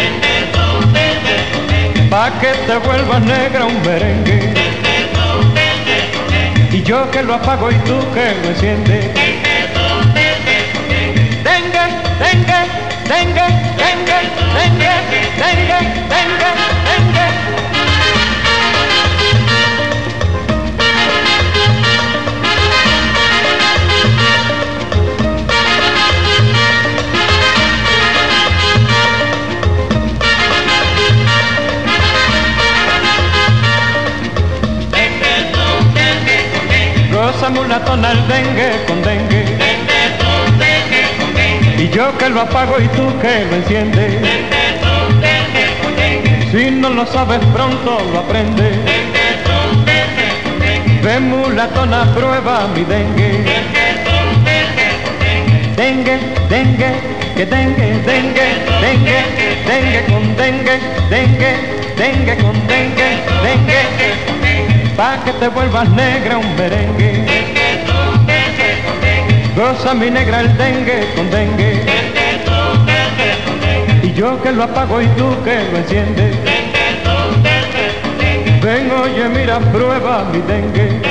Pa' 2.09 2.31
que 2.41 2.51
te 2.67 2.77
vuelvas 2.79 3.21
negra 3.21 3.63
un 3.63 3.81
merengue. 3.81 4.68
Y 6.79 6.83
yo 6.83 7.11
que 7.11 7.21
lo 7.21 7.33
apago 7.33 7.69
y 7.69 7.75
tú 7.79 7.99
que 8.13 8.33
lo 8.41 8.49
enciendes. 8.51 9.13
Dengue, 11.43 11.83
dengue, 12.23 12.61
dengue, 13.03 13.43
dengue, 13.43 13.47
dengue, 13.83 14.19
dengue, 14.55 14.93
dengue, 15.37 15.79
dengue. 16.07 16.28
Goza 37.39 37.51
mulatona 37.51 38.11
el 38.11 38.27
dengue 38.27 38.83
con 38.85 39.01
dengue. 39.01 39.45
Y 41.77 41.87
yo 41.87 42.17
que 42.17 42.27
lo 42.27 42.41
apago 42.41 42.77
y 42.81 42.87
tú 42.89 43.17
que 43.21 43.45
lo 43.45 43.55
enciendes. 43.55 44.13
Si 46.51 46.69
no 46.69 46.89
lo 46.89 47.05
sabes 47.05 47.39
pronto 47.53 47.97
lo 48.11 48.19
aprendes. 48.19 48.75
Ven 51.01 51.29
mulatona 51.29 52.13
prueba 52.13 52.67
mi 52.75 52.83
dengue. 52.83 53.45
Dengue, 55.77 56.19
dengue, 56.49 56.91
que 57.37 57.45
dengue, 57.45 57.87
dengue, 58.05 58.47
dengue, 58.81 59.23
dengue 59.65 60.05
con 60.09 60.35
dengue, 60.35 60.79
dengue, 61.09 61.55
dengue 61.95 62.37
con 62.37 62.67
dengue, 62.67 63.09
dengue 63.43 64.08
pa' 64.99 65.23
que 65.23 65.31
te 65.31 65.47
vuelvas 65.47 65.87
negra 65.91 66.37
un 66.37 66.55
merengue. 66.57 67.25
Goza 69.55 69.93
mi 69.93 70.09
negra 70.09 70.41
el 70.41 70.57
dengue 70.57 70.99
con 71.15 71.31
dengue. 71.31 71.85
Y 74.03 74.11
yo 74.11 74.41
que 74.43 74.51
lo 74.51 74.63
apago 74.63 75.01
y 75.01 75.07
tú 75.19 75.27
que 75.45 75.55
lo 75.71 75.77
enciendes. 75.77 76.35
Ven, 78.61 78.91
oye, 78.91 79.29
mira, 79.29 79.59
prueba 79.71 80.25
mi 80.33 80.41
dengue. 80.41 81.01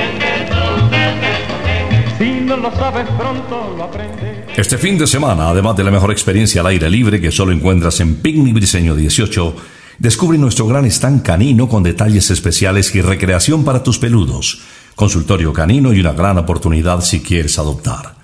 Si 2.19 2.31
no 2.43 2.59
lo 2.59 2.71
sabes 2.73 3.07
pronto 3.17 3.75
lo 3.75 3.85
aprendes. 3.85 4.37
Este 4.55 4.77
fin 4.77 4.99
de 4.99 5.07
semana, 5.07 5.49
además 5.49 5.77
de 5.77 5.85
la 5.85 5.91
mejor 5.91 6.11
experiencia 6.11 6.61
al 6.61 6.67
aire 6.67 6.91
libre 6.91 7.23
que 7.23 7.31
solo 7.31 7.53
encuentras 7.53 8.01
en 8.01 8.17
Picnic 8.17 8.53
Briseño 8.53 8.95
18, 8.95 9.57
Descubre 9.99 10.39
nuestro 10.39 10.69
gran 10.69 10.85
stand 10.85 11.23
canino 11.23 11.69
con 11.69 11.83
detalles 11.83 12.31
especiales 12.31 12.95
y 12.95 13.01
recreación 13.01 13.65
para 13.65 13.83
tus 13.83 13.99
peludos, 13.99 14.61
consultorio 14.95 15.53
canino 15.53 15.93
y 15.93 15.99
una 15.99 16.13
gran 16.13 16.39
oportunidad 16.39 17.01
si 17.01 17.21
quieres 17.21 17.59
adoptar. 17.59 18.15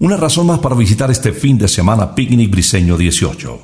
Una 0.00 0.18
razón 0.18 0.48
más 0.48 0.58
para 0.58 0.74
visitar 0.74 1.10
este 1.10 1.32
fin 1.32 1.56
de 1.56 1.66
semana 1.66 2.14
Picnic 2.14 2.50
Briseño 2.50 2.98
18. 2.98 3.58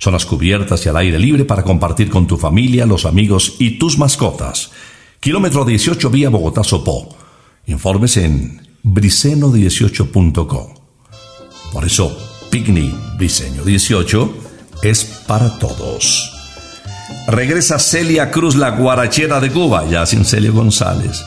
Zonas 0.00 0.26
cubiertas 0.26 0.84
y 0.84 0.88
al 0.88 0.96
aire 0.96 1.20
libre 1.20 1.44
para 1.44 1.62
compartir 1.62 2.10
con 2.10 2.26
tu 2.26 2.36
familia, 2.36 2.84
los 2.84 3.06
amigos 3.06 3.54
y 3.60 3.78
tus 3.78 3.96
mascotas. 3.96 4.72
Kilómetro 5.20 5.64
18 5.64 6.10
vía 6.10 6.30
Bogotá 6.30 6.64
Sopó. 6.64 7.16
Informes 7.66 8.16
en 8.16 8.60
briseno18.com. 8.82 10.74
Por 11.72 11.84
eso, 11.84 12.18
Picnic 12.50 12.92
Briseño 13.16 13.64
18 13.64 14.34
es 14.82 15.04
para 15.28 15.60
todos. 15.60 16.43
Regresa 17.26 17.78
Celia 17.78 18.30
Cruz, 18.30 18.54
la 18.54 18.70
guarachera 18.70 19.40
de 19.40 19.50
Cuba, 19.50 19.84
ya 19.88 20.06
sin 20.06 20.24
Celia 20.24 20.50
González, 20.50 21.24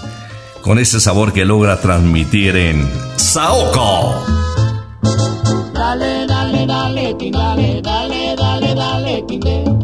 con 0.62 0.80
ese 0.80 1.00
sabor 1.00 1.34
que 1.34 1.46
logra 1.46 1.80
transmitir 1.80 2.56
en 2.56 2.88
Saoco. 3.16 4.24
Dale, 5.74 6.28
dale, 6.28 6.66
dale, 6.66 7.16
dale, 7.32 7.82
dale, 7.82 8.36
dale, 8.36 8.76
dale. 8.76 9.24
Dale, 9.28 9.77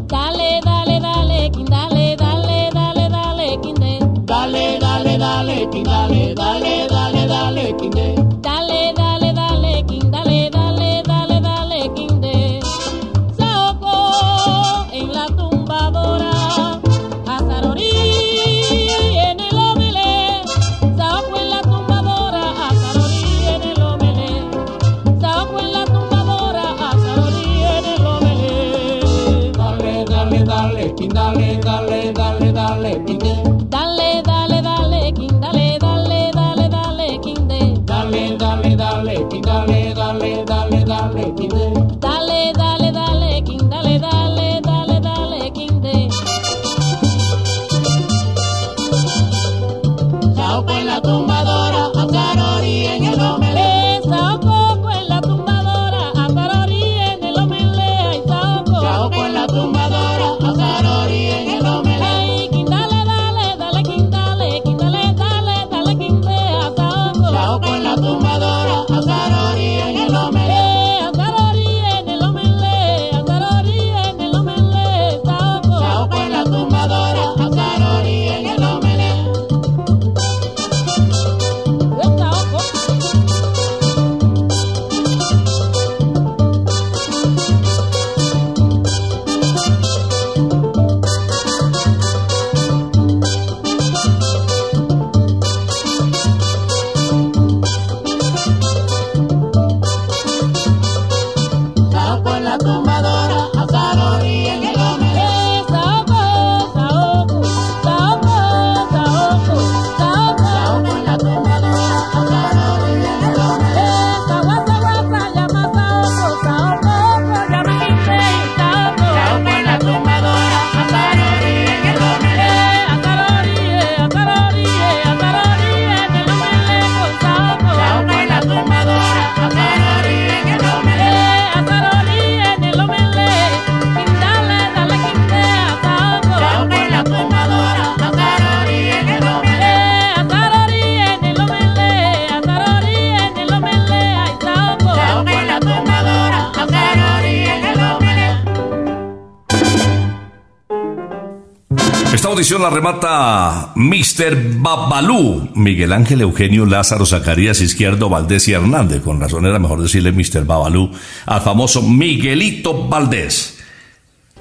audición 152.34 152.64
la 152.64 152.72
remata 152.72 153.74
Mr. 153.76 154.56
Babalú, 154.58 155.52
Miguel 155.54 155.94
Ángel 155.94 156.22
Eugenio 156.22 156.66
Lázaro 156.66 157.06
Zacarías 157.06 157.62
Izquierdo 157.62 158.10
Valdés 158.10 158.48
y 158.48 158.54
Hernández. 158.54 159.04
Con 159.04 159.22
razón 159.22 159.46
era 159.46 159.60
mejor 159.60 159.84
decirle 159.84 160.12
Mr. 160.12 160.44
Babalú 160.44 160.92
al 161.28 161.42
famoso 161.42 161.84
Miguelito 161.84 162.88
Valdés, 162.88 163.60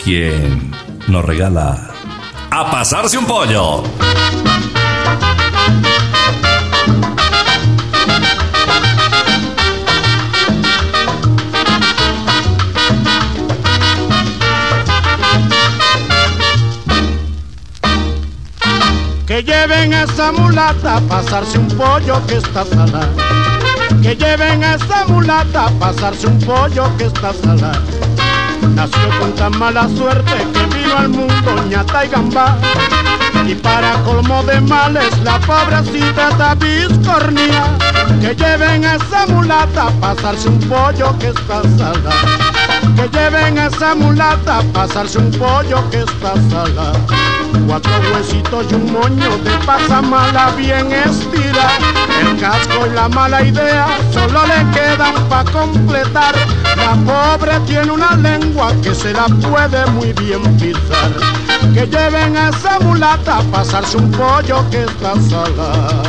quien 0.03 0.71
nos 1.09 1.23
regala 1.23 1.91
a 2.51 2.71
pasarse 2.71 3.19
un 3.19 3.27
pollo. 3.27 3.83
Que 19.33 19.43
lleven 19.43 19.95
a 19.95 20.03
esa 20.03 20.31
mulata 20.31 21.01
pasarse 21.09 21.57
un 21.57 21.67
pollo 21.69 22.21
que 22.27 22.37
está 22.37 22.67
salado. 22.67 23.17
Que 24.03 24.15
lleven 24.15 24.63
a 24.63 24.75
esa 24.75 25.07
mulata 25.07 25.71
pasarse 25.81 26.27
un 26.27 26.39
pollo 26.41 26.95
que 26.99 27.05
está 27.07 27.33
salado. 27.43 27.81
Nació 28.75 29.09
con 29.19 29.33
tan 29.33 29.59
mala 29.59 29.89
suerte 29.97 30.35
que 30.53 30.77
vino 30.77 30.99
al 30.99 31.09
mundo 31.09 31.65
ñata 31.67 32.05
y 32.05 32.09
gambá. 32.11 32.59
Y 33.47 33.55
para 33.55 33.95
colmo 34.05 34.43
de 34.43 34.61
males 34.61 35.19
la 35.25 35.41
pobrecita 35.41 36.29
está 36.29 36.55
biscornía. 36.55 37.79
Que 38.21 38.35
lleven 38.35 38.85
a 38.85 38.97
esa 38.97 39.27
mulata 39.29 39.89
pasarse 39.99 40.47
un 40.47 40.59
pollo 40.59 41.19
que 41.19 41.29
está 41.29 41.63
salado. 41.79 42.11
Que 42.97 43.09
lleven 43.09 43.59
a 43.59 43.67
esa 43.67 43.95
mulata 43.95 44.59
a 44.59 44.63
pasarse 44.73 45.19
un 45.19 45.31
pollo 45.33 45.89
que 45.91 46.01
está 46.01 46.35
salado. 46.51 46.99
Cuatro 47.67 47.93
huesitos 48.13 48.67
y 48.71 48.75
un 48.75 48.93
moño 48.93 49.39
de 49.39 49.51
pasamala 49.67 50.51
bien 50.57 50.93
estira. 50.93 51.69
El 52.21 52.39
casco 52.39 52.87
y 52.87 52.95
la 52.95 53.09
mala 53.09 53.43
idea 53.43 53.87
solo 54.13 54.43
le 54.47 54.71
quedan 54.73 55.15
pa' 55.29 55.45
completar. 55.45 56.35
La 56.77 56.95
pobre 57.07 57.59
tiene 57.67 57.91
una 57.93 58.17
lengua 58.17 58.73
que 58.83 58.95
se 58.95 59.13
la 59.13 59.27
puede 59.27 59.87
muy 59.93 60.13
bien 60.13 60.43
pisar. 60.59 61.13
Que 61.73 61.87
lleven 61.87 62.37
a 62.37 62.51
esa 62.51 62.79
mulata 62.81 63.39
a 63.39 63.43
pasarse 63.43 63.97
un 63.97 64.11
pollo 64.11 64.69
que 64.71 64.83
está 64.83 65.15
salado. 65.31 66.03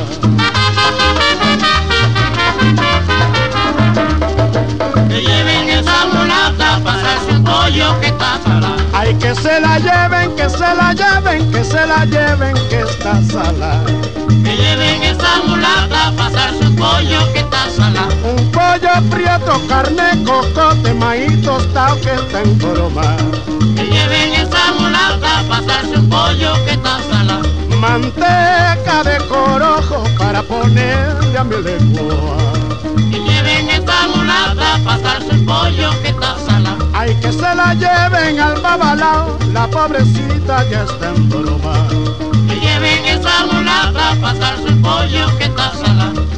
Pollo 7.64 8.00
que. 8.02 8.14
Ay, 8.94 9.16
que 9.16 9.34
se 9.36 9.60
la 9.60 9.80
lleven, 9.80 10.36
que 10.36 10.50
se 10.50 10.60
la 10.60 10.94
lleven, 10.94 11.52
que 11.52 11.64
se 11.64 11.86
la 11.86 12.06
lleven, 12.06 12.56
que 12.70 12.82
está 12.82 13.22
salada. 13.24 13.84
Que 14.44 14.56
lleven 14.56 15.04
esa 15.04 15.42
mulata 15.48 16.08
a 16.08 16.12
pasarse 16.12 16.68
un 16.68 16.76
pollo 16.76 17.34
que 17.34 17.40
está 17.40 17.70
salado. 17.70 18.14
Un 18.24 18.52
pollo 18.52 18.94
prieto, 19.10 19.62
carne, 19.68 20.24
cocote, 20.24 20.94
maíz 20.94 21.42
tostado 21.42 22.00
que 22.02 22.14
está 22.14 22.42
en 22.42 22.58
broma. 22.60 23.16
Que 23.76 23.84
lleven 23.84 24.34
esa 24.34 24.74
mulata 24.80 25.40
a 25.40 25.44
pasarse 25.44 25.98
un 25.98 26.10
pollo 26.10 26.54
que 26.66 26.72
está 26.72 27.00
salado. 27.12 27.44
Manteca 27.80 29.04
de 29.04 29.18
corojo 29.28 30.04
para 30.18 30.44
ponerle 30.44 31.38
a 31.38 31.44
mi 31.44 31.58
lengua. 31.62 32.38
Que 33.12 33.20
lleven 33.20 33.70
esa 33.70 34.08
mulata 34.16 34.76
a 34.76 34.80
pasarse 34.80 35.32
un 35.32 35.46
pollo 35.46 35.90
que 36.02 36.10
está 36.10 36.36
salado. 36.46 36.63
Ay, 36.94 37.16
que 37.16 37.32
se 37.32 37.56
la 37.56 37.74
lleven 37.74 38.40
al 38.40 38.62
babalao, 38.62 39.38
la 39.52 39.68
pobrecita 39.68 40.64
ya 40.70 40.84
está 40.84 41.10
en 41.10 41.28
broma. 41.28 41.88
Que 42.48 42.60
lleven 42.60 43.06
esa 43.06 43.46
mulata 43.52 44.12
a 44.12 44.16
pasarse 44.16 44.68
un 44.70 44.82
pollo 44.82 45.38
que 45.38 45.46
está 45.46 45.72
salado. 45.74 46.33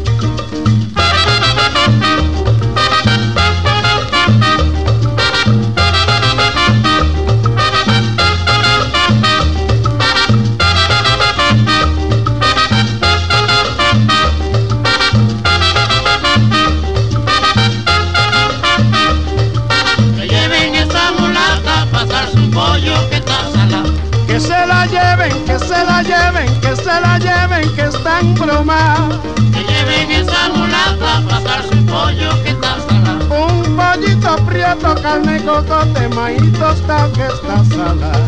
Lleven, 26.26 26.62
que 26.62 26.76
se 26.76 27.02
la 27.02 27.18
lleven, 27.20 27.76
que 27.76 27.82
está 27.84 28.20
en 28.20 28.36
broma. 28.36 29.10
Que 29.54 29.64
lleven 29.64 30.12
esa 30.12 30.50
mulata 30.50 31.18
a 31.18 31.22
pasarse 31.22 31.74
un 31.74 31.86
pollo 31.86 32.44
que 32.44 32.50
está 32.50 32.78
salado. 32.88 33.48
Un 33.48 33.76
pollito 33.76 34.36
prieto, 34.46 34.96
carne, 35.02 35.44
cocote, 35.44 36.08
maíz 36.10 36.52
tostado 36.54 37.12
que 37.14 37.26
está 37.26 37.64
salada. 37.66 38.28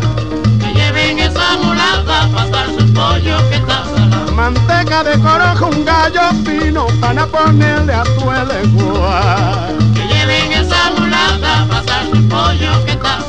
Que 0.60 0.72
lleven 0.74 1.18
esa 1.18 1.56
mulata 1.62 2.24
a 2.24 2.28
pasarse 2.28 2.82
un 2.82 2.94
pollo 2.94 3.36
que 3.50 3.56
está 3.56 3.84
salado. 3.84 4.32
Manteca 4.32 5.04
de 5.04 5.18
corojo, 5.18 5.66
un 5.66 5.84
gallo 5.84 6.30
fino 6.44 6.86
para 7.00 7.26
ponerle 7.26 7.92
a 7.92 8.04
tu 8.04 8.30
lengua. 8.52 9.68
Que 9.94 10.06
lleven 10.06 10.52
esa 10.52 10.90
mulata 10.96 11.62
a 11.62 11.66
pasarse 11.66 12.12
un 12.12 12.28
pollo 12.28 12.84
que 12.84 12.92
está 12.92 13.08
salado. 13.08 13.27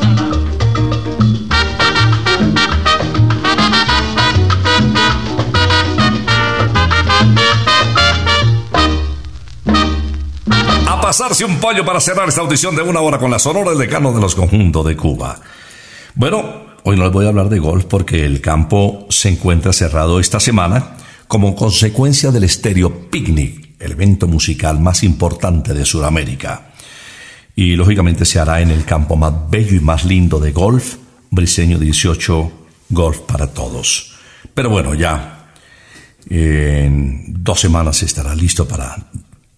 Pasarse 11.09 11.43
un 11.43 11.57
pollo 11.57 11.83
para 11.83 11.99
cerrar 11.99 12.29
esta 12.29 12.41
audición 12.41 12.75
de 12.75 12.83
una 12.83 12.99
hora 12.99 13.17
con 13.17 13.31
la 13.31 13.39
sonora 13.39 13.71
del 13.71 13.79
decano 13.79 14.13
de 14.13 14.21
los 14.21 14.35
conjuntos 14.35 14.85
de 14.85 14.95
Cuba. 14.95 15.39
Bueno, 16.13 16.67
hoy 16.83 16.97
no 16.97 17.05
les 17.05 17.11
voy 17.11 17.25
a 17.25 17.29
hablar 17.29 17.49
de 17.49 17.57
golf 17.57 17.85
porque 17.85 18.25
el 18.25 18.41
campo 18.41 19.07
se 19.09 19.29
encuentra 19.29 19.73
cerrado 19.73 20.19
esta 20.19 20.39
semana 20.39 20.97
como 21.27 21.55
consecuencia 21.55 22.29
del 22.29 22.43
Estéreo 22.43 23.09
Picnic, 23.09 23.71
el 23.79 23.93
evento 23.93 24.27
musical 24.27 24.79
más 24.79 25.01
importante 25.01 25.73
de 25.73 25.83
Sudamérica. 25.83 26.73
Y 27.55 27.75
lógicamente 27.75 28.23
se 28.23 28.39
hará 28.39 28.61
en 28.61 28.69
el 28.69 28.85
campo 28.85 29.15
más 29.15 29.33
bello 29.49 29.77
y 29.77 29.79
más 29.79 30.05
lindo 30.05 30.39
de 30.39 30.51
golf, 30.51 30.97
Briseño 31.31 31.79
18, 31.79 32.51
Golf 32.89 33.21
para 33.21 33.47
Todos. 33.47 34.13
Pero 34.53 34.69
bueno, 34.69 34.93
ya 34.93 35.53
en 36.29 37.33
dos 37.43 37.61
semanas 37.61 38.03
estará 38.03 38.35
listo 38.35 38.67
para 38.67 38.95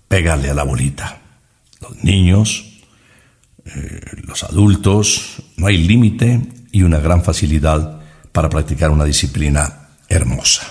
pegarle 0.08 0.50
a 0.50 0.54
la 0.54 0.64
bolita. 0.64 1.21
Los 1.82 2.04
niños, 2.04 2.66
eh, 3.66 4.02
los 4.24 4.44
adultos, 4.44 5.44
no 5.58 5.68
hay 5.68 5.78
límite 5.78 6.42
y 6.72 6.84
una 6.84 7.00
gran 7.00 7.24
facilidad 7.24 8.00
para 8.32 8.50
practicar 8.50 8.92
una 8.92 9.06
disciplina 9.06 9.90
hermosa. 10.08 10.64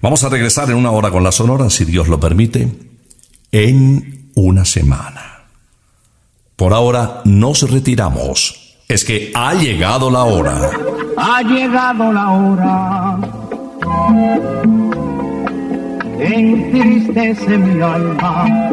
Vamos 0.00 0.24
a 0.24 0.28
regresar 0.28 0.70
en 0.70 0.76
una 0.76 0.90
hora 0.90 1.10
con 1.10 1.22
la 1.22 1.32
sonora, 1.32 1.70
si 1.70 1.84
Dios 1.84 2.08
lo 2.08 2.18
permite, 2.18 2.68
en 3.52 4.30
una 4.34 4.64
semana. 4.64 5.44
Por 6.56 6.72
ahora 6.72 7.22
nos 7.24 7.70
retiramos. 7.70 8.76
Es 8.88 9.04
que 9.04 9.30
ha 9.34 9.54
llegado 9.54 10.10
la 10.10 10.24
hora. 10.24 10.70
Ha 11.16 11.42
llegado 11.42 12.12
la 12.12 12.30
hora. 12.30 13.18
Entristece 16.18 17.58
mi 17.58 17.80
alma. 17.80 18.72